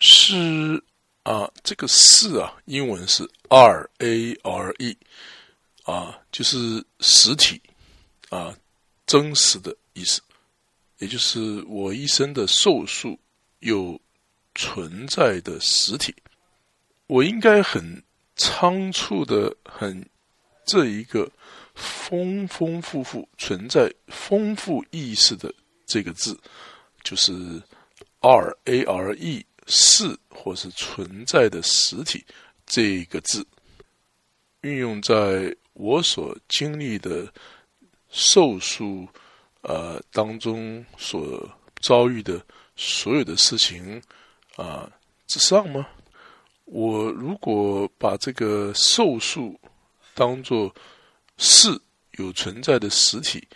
[0.00, 0.82] 是。
[1.24, 4.96] 啊，这个“是”啊，英文是 R A R E，
[5.84, 7.60] 啊，就是实体，
[8.28, 8.52] 啊，
[9.06, 10.20] 真实的意思，
[10.98, 13.16] 也就是我一生的寿数
[13.60, 14.00] 有
[14.56, 16.12] 存在的实体。
[17.06, 18.02] 我应该很
[18.42, 20.04] 仓促的，很
[20.64, 21.30] 这一个
[21.76, 25.54] 丰丰富富存在丰富意识的
[25.86, 26.36] 这个字，
[27.04, 27.32] 就是
[28.20, 29.46] R A R E。
[29.68, 32.24] 是或是存在的实体
[32.66, 33.46] 这个字，
[34.62, 37.32] 运用在我所经历的
[38.10, 39.06] 寿数
[39.60, 41.48] 呃当中所
[41.80, 44.02] 遭遇的所有的事情
[44.56, 44.90] 啊
[45.28, 45.86] 之上吗？
[46.72, 49.60] 我如果把这个寿数
[50.14, 50.74] 当做
[51.36, 51.68] 是
[52.12, 53.46] 有存在的实体，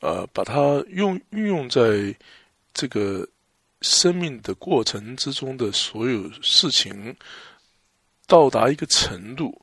[0.00, 2.14] 呃，把它用运用在
[2.72, 3.28] 这个。
[3.82, 7.16] 生命的过程之中的所有事情，
[8.26, 9.58] 到达一个程度，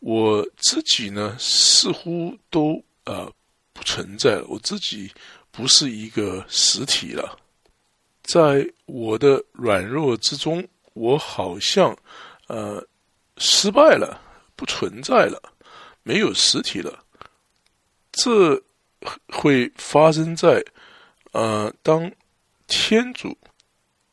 [0.00, 3.32] 我自己呢似乎都呃
[3.72, 4.44] 不存在了。
[4.46, 5.10] 我自己
[5.50, 7.38] 不是一个实体了，
[8.24, 11.96] 在我的软弱之中，我好像
[12.46, 12.86] 呃
[13.38, 14.20] 失败了，
[14.54, 15.40] 不存在了，
[16.02, 17.04] 没有实体了。
[18.12, 18.62] 这
[19.28, 20.64] 会发生在
[21.32, 22.10] 呃当。
[22.68, 23.38] 天主，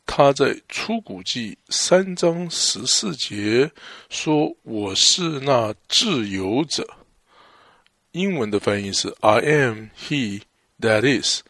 [0.06, 3.72] 他在出谷记三章十四节
[4.12, 6.88] 说：“我是那自由者。”
[8.14, 10.44] 英文的翻译是 “I am He
[10.80, 11.42] that is”。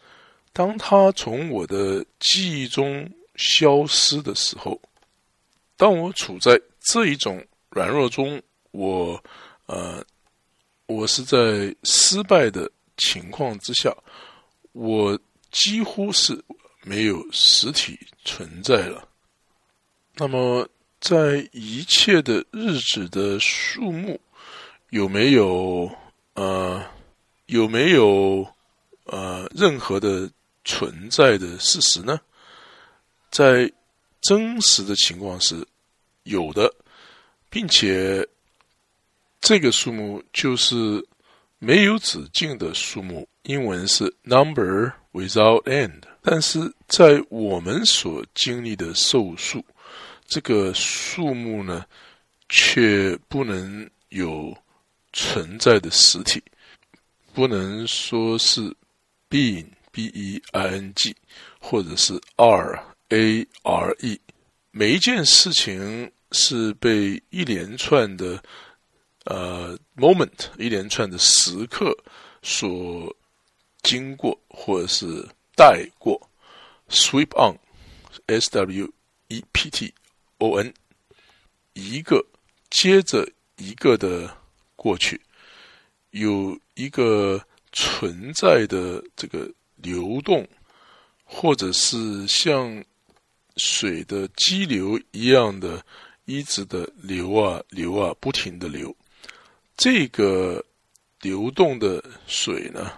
[0.54, 4.80] 当他从我的记忆中消失的时候，
[5.76, 9.22] 当我处在这一种软弱中，我
[9.66, 10.04] 呃，
[10.86, 13.94] 我是在失败的情况之下，
[14.72, 15.18] 我
[15.50, 16.42] 几乎是。
[16.86, 19.08] 没有实体存在了。
[20.16, 20.68] 那么，
[21.00, 24.20] 在一切的日子的数目，
[24.90, 25.90] 有没有
[26.34, 26.84] 呃
[27.46, 28.46] 有没有
[29.04, 30.30] 呃任何的
[30.66, 32.20] 存在的事实呢？
[33.30, 33.72] 在
[34.20, 35.66] 真实的情况是
[36.24, 36.72] 有的，
[37.48, 38.26] 并且
[39.40, 41.06] 这个数目就是
[41.58, 43.26] 没有止境的数目。
[43.44, 46.00] 英文是 number without end。
[46.22, 49.62] 但是在我们所经历的寿数，
[50.26, 51.84] 这个数目呢，
[52.48, 54.56] 却不能有
[55.12, 56.42] 存在的实体，
[57.34, 58.74] 不能说是
[59.28, 61.14] being b e i n g，
[61.60, 64.18] 或者是 r a r e。
[64.76, 68.42] 每一件事情是被一连串的
[69.24, 71.96] 呃 moment，一连串的时刻
[72.42, 73.16] 所
[73.82, 75.24] 经过，或者是。
[75.56, 76.20] 带过
[76.88, 78.92] ，sweep on，s w
[79.28, 79.94] e p t
[80.38, 80.74] o n，
[81.74, 82.26] 一个
[82.70, 83.24] 接着
[83.56, 84.36] 一个的
[84.74, 85.20] 过去，
[86.10, 90.44] 有一个存在的这个流动，
[91.22, 92.84] 或者是像
[93.56, 95.84] 水的激流一样的
[96.24, 98.94] 一直的流啊流啊，不停的流，
[99.76, 100.64] 这个
[101.20, 102.92] 流动的水呢？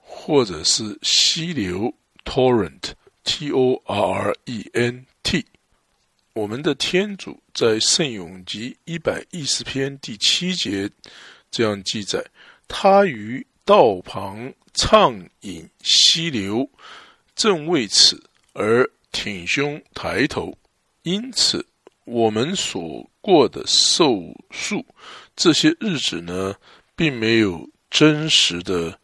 [0.00, 1.92] 或者是溪流
[2.24, 5.44] （torrent，t o r r e n t）。
[6.32, 10.90] 我们的天主在圣咏集一百一十篇第七节
[11.50, 12.24] 这样记载：
[12.68, 16.68] 他于道旁畅饮溪流，
[17.34, 18.22] 正为此
[18.52, 20.56] 而挺胸抬头。
[21.02, 21.64] 因此，
[22.04, 24.84] 我们所过的寿数
[25.34, 26.54] 这些日子呢，
[26.94, 28.98] 并没有真实的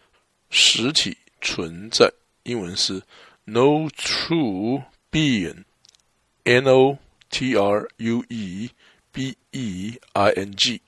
[0.51, 2.13] 实体存在。
[2.45, 3.01] 英文是
[3.45, 6.99] “no true being”，n o
[7.31, 8.71] t r u e
[9.13, 10.81] b e i n g。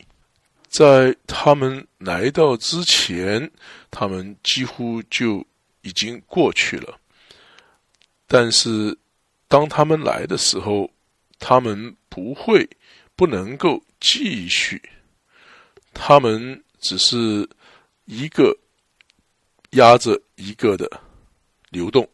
[0.69, 3.49] 在他们来到之前，
[3.93, 5.47] 他们几乎就
[5.83, 6.99] 已经过去了。
[8.27, 8.99] 但是，
[9.55, 10.91] 当他们来的时候，
[11.39, 12.69] 他们不会
[13.15, 14.83] 不能够继续，
[15.93, 17.49] 他们只是
[18.07, 18.53] 一个
[19.71, 21.01] 压着一个的
[21.71, 22.09] 流动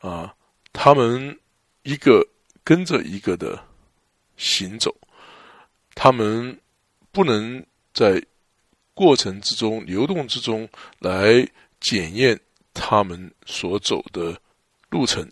[0.00, 0.34] 啊，
[0.74, 1.40] 他们
[1.84, 2.22] 一个
[2.62, 3.58] 跟着一个的
[4.36, 4.94] 行走，
[5.94, 6.58] 他们。
[7.14, 8.24] 不能在
[8.94, 10.66] 过程之中、流动之中
[10.98, 11.46] 来
[11.78, 12.40] 检验
[12.72, 14.34] 他们所走的
[14.88, 15.30] 路程。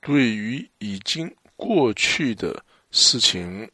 [0.00, 3.70] 对于已经过去的事情，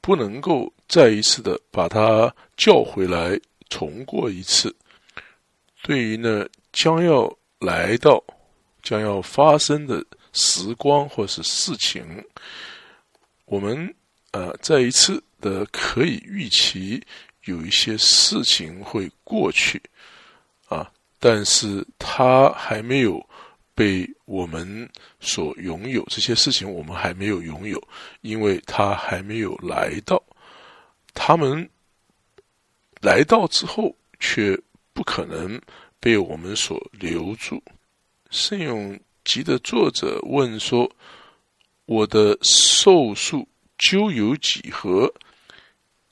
[0.00, 3.38] 不能够再一次的把它叫回来
[3.68, 4.74] 重过一次。
[5.82, 8.22] 对于呢将要来到、
[8.82, 12.24] 将要发生的时光或是事情，
[13.44, 13.94] 我们
[14.32, 15.22] 呃再一次。
[15.38, 17.00] 的可以预期
[17.44, 19.80] 有一些事情会过去
[20.66, 20.90] 啊，
[21.20, 23.24] 但是它还没有
[23.74, 26.04] 被我们所拥有。
[26.10, 27.82] 这些事情我们还没有拥有，
[28.20, 30.22] 因为它还没有来到。
[31.14, 31.68] 他们
[33.00, 34.60] 来到之后，却
[34.92, 35.60] 不可能
[35.98, 37.62] 被我们所留住。
[38.30, 40.90] 圣咏集的作者问说
[41.86, 43.48] ：“我的寿数
[43.78, 45.12] 究有几何？”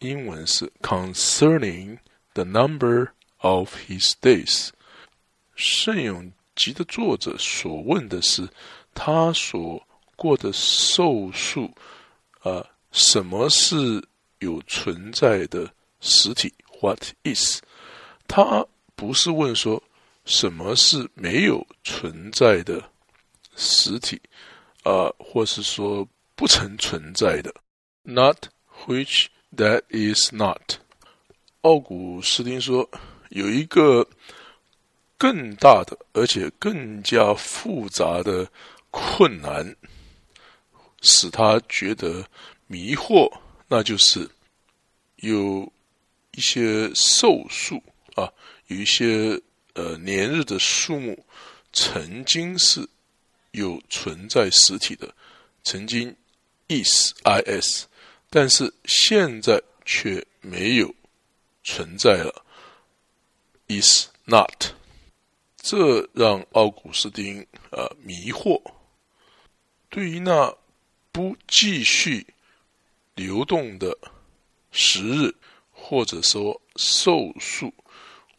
[0.00, 1.98] 英文是 concerning
[2.34, 3.08] the number
[3.38, 4.70] of his days。
[5.54, 8.48] 圣咏集的作者所问的是
[8.94, 9.82] 他所
[10.16, 11.70] 过的寿数，
[12.40, 14.02] 啊，什么是
[14.38, 15.68] 有存在的
[16.00, 17.60] 实体？What is？
[18.26, 19.82] 他不是问说
[20.24, 22.82] 什么是没有存在的
[23.56, 24.20] 实体，
[24.82, 27.54] 啊，或是说不曾存在的
[28.02, 28.46] ？Not
[28.86, 29.26] which。
[29.56, 30.78] That is not。
[31.60, 32.90] 奥古斯丁说，
[33.28, 34.04] 有一个
[35.16, 38.48] 更大的，而且更加复杂的
[38.90, 39.74] 困难，
[41.02, 42.26] 使他觉得
[42.66, 43.32] 迷惑，
[43.68, 44.28] 那就是
[45.16, 45.72] 有
[46.32, 47.82] 一些寿数
[48.14, 48.30] 啊，
[48.66, 49.40] 有一些
[49.74, 51.24] 呃年日的数目，
[51.72, 52.86] 曾经是
[53.52, 55.14] 有存在实体的，
[55.62, 56.14] 曾经
[56.68, 57.84] is is。
[58.30, 60.92] 但是现在却没有
[61.62, 62.44] 存在了
[63.68, 64.72] ，is not，
[65.66, 67.40] 这让奥古斯丁
[67.70, 68.60] 啊迷惑。
[69.88, 70.54] 对于那
[71.10, 72.26] 不继续
[73.14, 73.96] 流动的
[74.72, 75.34] 时日，
[75.72, 77.72] 或者说寿数，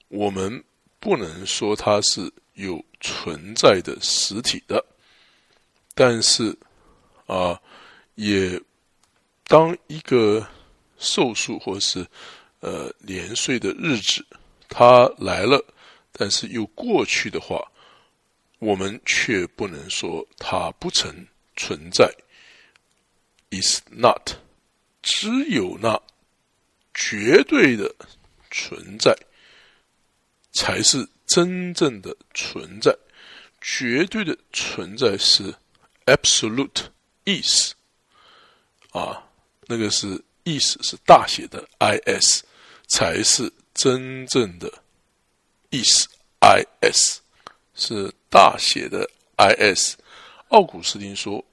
[0.08, 0.64] 我们
[1.00, 4.86] 不能说它是有存在的实体的，
[5.96, 6.56] 但是
[7.26, 7.60] 啊
[8.14, 8.62] 也。
[9.48, 10.44] 当一个
[10.98, 12.04] 寿数或是
[12.62, 14.26] 呃年岁的日子，
[14.68, 15.64] 它来了，
[16.18, 17.62] 但是又过去的话，
[18.60, 22.10] 我们却不能说它不曾存在。
[23.52, 24.32] Is not，
[25.04, 26.02] 只有那
[26.94, 27.94] 绝对的
[28.50, 29.16] 存在，
[30.54, 32.98] 才是真正的存在。
[33.62, 35.54] 绝对的存在是
[36.06, 36.86] absolute
[37.26, 37.74] is
[38.92, 39.24] 啊。
[39.68, 42.44] 那个是意思是大写的 I S，
[42.88, 44.72] 才是真正的
[45.72, 47.20] is，is，
[47.74, 49.98] 是大写的 I S。
[50.50, 51.44] 奥古斯丁说，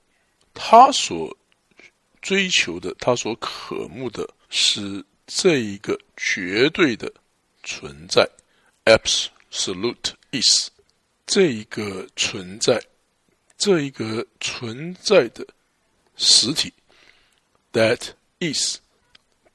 [0.54, 1.36] 他所
[2.20, 7.12] 追求的，他所渴慕的是这一个绝对的
[7.64, 8.28] 存在
[8.84, 10.68] Absolute is
[11.26, 12.80] 这一个存在，
[13.56, 15.46] 这一个存在的
[16.16, 16.72] 实体。
[17.72, 18.10] That
[18.40, 18.78] is，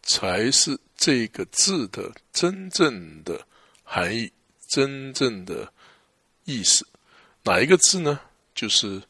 [0.01, 3.45] 才是这个字的真正的
[3.83, 4.31] 含义，
[4.67, 5.71] 真正的
[6.45, 6.85] 意思。
[7.43, 8.19] 哪一个字呢？
[8.53, 9.01] 就是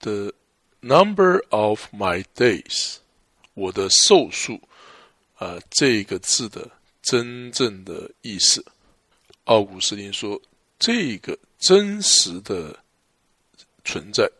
[0.00, 0.32] the
[0.80, 2.96] number of my days，
[3.54, 4.60] 我的寿数
[5.36, 6.70] 啊，这个字的
[7.02, 8.64] 真正的意思。
[9.44, 10.40] 奥古斯丁说，
[10.78, 12.78] 这个真实的
[13.84, 14.30] 存在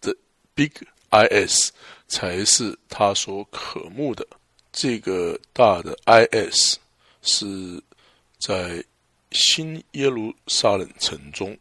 [0.00, 0.14] 的
[0.54, 0.70] big
[1.10, 1.70] is。
[2.08, 4.26] 才是他所渴慕的。
[4.70, 5.96] 这个大的
[6.30, 6.76] is
[7.22, 7.82] 是
[8.38, 8.84] 在
[9.32, 11.56] 新耶路撒冷城中。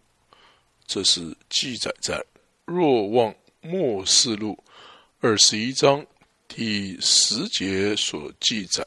[0.85, 2.15] 这是记载在
[2.65, 4.57] 《若望末世录》
[5.19, 6.05] 二十一章
[6.47, 8.85] 第十节所记载。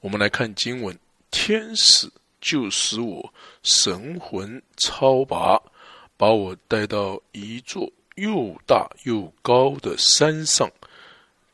[0.00, 0.98] 我们来看经文：
[1.30, 2.10] 天使
[2.40, 5.60] 就使我神魂超拔，
[6.16, 10.70] 把我带到一座又大又高的山上，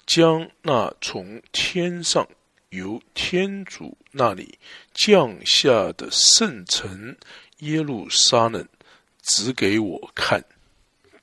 [0.06, 2.28] 将那从天上。
[2.70, 4.58] 由天主那里
[4.94, 7.16] 降下的圣城
[7.58, 8.66] 耶路撒冷
[9.22, 10.44] 指给我看，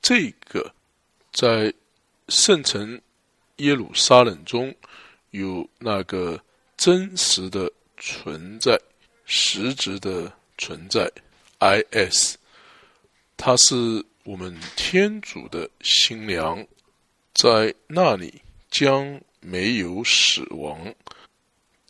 [0.02, 0.74] 这个
[1.32, 1.72] 在
[2.28, 3.00] 圣城
[3.56, 4.74] 耶路撒冷中
[5.30, 6.40] 有那个
[6.76, 8.78] 真实的存在、
[9.24, 11.10] 实质的存在。
[11.58, 12.36] I.S.
[13.36, 16.66] 它是我们天主的新娘，
[17.32, 20.94] 在那里将没有死亡。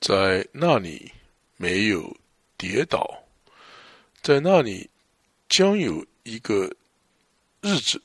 [0.01, 1.11] 在那里
[1.57, 2.17] 没有
[2.57, 3.23] 跌倒，
[4.23, 4.89] 在那里
[5.49, 6.73] 将有一个
[7.61, 8.01] 日子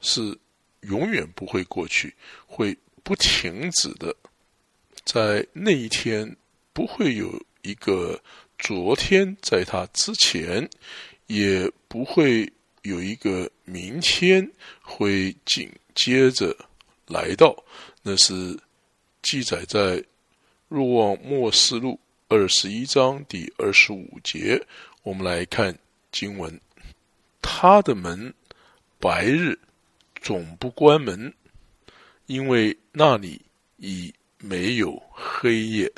[0.00, 0.36] 是
[0.80, 2.14] 永远不会过去，
[2.46, 4.14] 会不停止的。
[5.04, 6.34] 在那一天
[6.72, 8.18] 不会有一个
[8.58, 10.68] 昨天，在他之前
[11.26, 12.50] 也不会
[12.82, 16.56] 有一个明天会紧接着
[17.06, 17.54] 来到。
[18.02, 18.58] 那是
[19.22, 20.02] 记载在。
[20.74, 24.60] 入望末世录二十一章第二十五节，
[25.04, 25.78] 我们来看
[26.10, 26.60] 经文：
[27.40, 28.34] 他的门
[28.98, 29.56] 白日
[30.20, 31.32] 总不关门，
[32.26, 33.40] 因为那里
[33.76, 35.92] 已没有黑夜。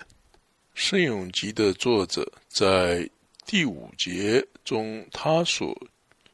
[0.74, 3.08] 圣咏集的作者在
[3.46, 5.74] 第五节中，他所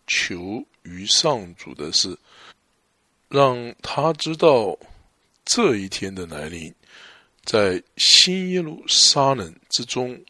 [0.08, 2.18] 求于上主的是，
[3.28, 4.76] 让他知道
[5.44, 6.74] 这一天的来临。
[7.44, 10.24] 在新耶路撒冷之中，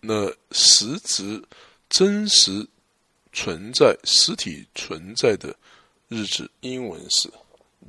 [0.00, 1.42] 那实质
[1.88, 2.66] 真实
[3.32, 5.56] 存在实体存在的
[6.08, 7.30] 日子，英文是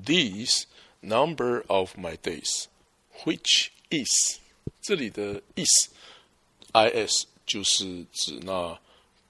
[0.05, 0.63] These
[1.01, 4.39] number of my days，which is
[4.81, 5.89] 这里的意思
[6.73, 8.79] ，is 就是指那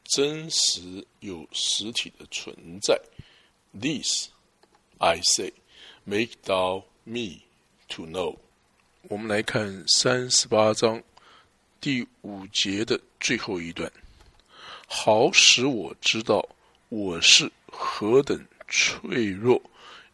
[0.03, 2.99] 真实有实体的存在。
[3.73, 4.27] These
[4.99, 5.53] I say
[6.03, 7.41] make thou me
[7.89, 8.37] to know。
[9.11, 11.03] 我们来看三十八章
[11.81, 13.91] 第五节的最后一段，
[14.87, 16.47] 好使我知道
[16.87, 19.61] 我是何等脆弱。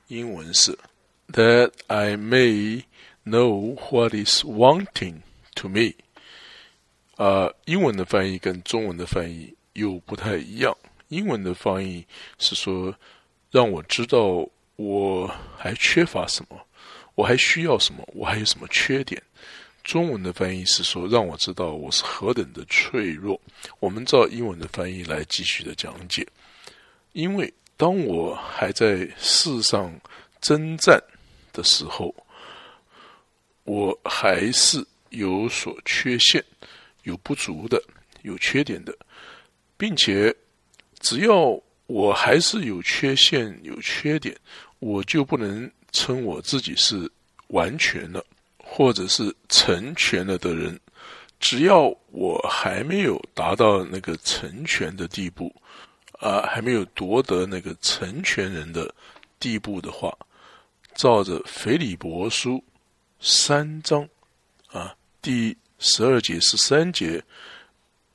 [0.07, 0.75] 英文是
[1.31, 2.85] That I may
[3.23, 5.17] know what is wanting
[5.57, 5.93] to me。
[7.17, 10.75] 啊，英文的翻译跟中文的翻译又不太一样。
[11.09, 12.03] 英文的翻译
[12.39, 12.95] 是说，
[13.51, 16.59] 让我知道我还缺乏什么。
[17.17, 18.07] 我还需要什么？
[18.13, 19.19] 我还有什么缺点？
[19.83, 23.41] 中文的翻译是说，让我知道我是何等的脆弱。
[23.79, 26.27] 我们照英文的翻译来继续的讲解。
[27.13, 29.91] 因为当我还在世上
[30.41, 31.01] 征战
[31.51, 32.13] 的时候，
[33.63, 36.43] 我还是有所缺陷、
[37.01, 37.81] 有不足的、
[38.21, 38.95] 有缺点的，
[39.75, 40.31] 并且
[40.99, 44.37] 只要我还是有缺陷、有缺点，
[44.77, 45.67] 我就不能。
[45.97, 47.11] 称我自己是
[47.47, 48.23] 完全了，
[48.59, 50.79] 或者是成全了的人，
[51.39, 55.51] 只要我还没有达到那个成全的地步，
[56.19, 58.93] 啊，还没有夺得那个成全人的
[59.39, 60.15] 地步的话，
[60.93, 62.63] 照着腓利伯书
[63.19, 64.07] 三章
[64.67, 67.23] 啊第十二节十三节，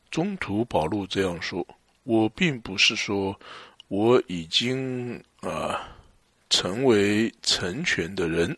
[0.09, 1.67] 中途保禄这样说
[2.05, 3.37] ：“我并不是说
[3.89, 5.89] 我已经啊。”
[6.53, 8.55] 成为成全的人，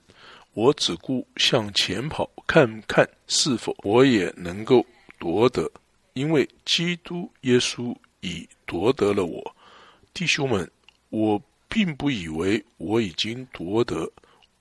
[0.52, 4.84] 我只顾向前跑，看看是否我也能够
[5.16, 5.70] 夺得。
[6.14, 9.56] 因为基督耶稣已夺得了我，
[10.12, 10.68] 弟兄们，
[11.10, 14.10] 我并不以为我已经夺得，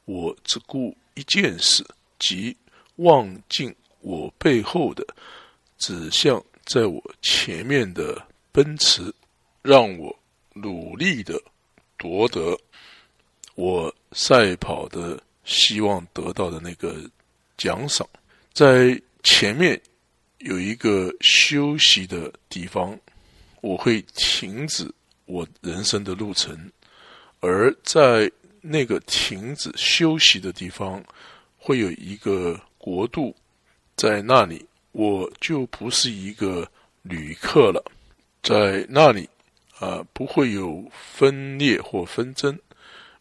[0.05, 1.83] 我只顾一件事，
[2.19, 2.55] 即
[2.97, 5.03] 望尽我背后的，
[5.79, 9.11] 指向在我前面的奔驰，
[9.63, 10.15] 让我
[10.53, 11.41] 努力的
[11.97, 12.55] 夺得。
[13.55, 16.95] 我赛跑的希望得到的那个
[17.57, 18.07] 奖赏，
[18.51, 19.79] 在前面
[20.39, 22.97] 有一个休息的地方，
[23.61, 24.89] 我会停止
[25.25, 26.71] 我人生的路程，
[27.39, 28.31] 而在
[28.61, 31.03] 那个停止休息的地方，
[31.57, 33.35] 会有一个国度，
[33.95, 36.69] 在那里我就不是一个
[37.03, 37.83] 旅客了，
[38.41, 39.29] 在那里
[39.79, 42.57] 啊不会有分裂或纷争。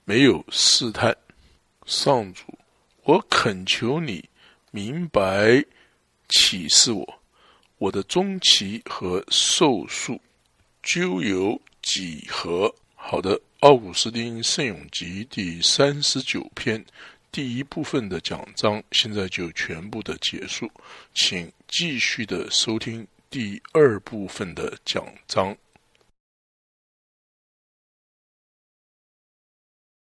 [0.05, 1.16] 没有试探，
[1.86, 2.59] 上主，
[3.05, 4.28] 我恳求你
[4.72, 5.64] 明白
[6.28, 7.20] 启示我，
[7.78, 10.20] 我的终期和寿数
[10.82, 12.74] 究有几何？
[12.94, 16.84] 好的，奥古斯丁圣咏集第三十九篇
[17.30, 20.70] 第一部分的讲章现在就全部的结束，
[21.14, 25.57] 请继续的收听第二部分的讲章。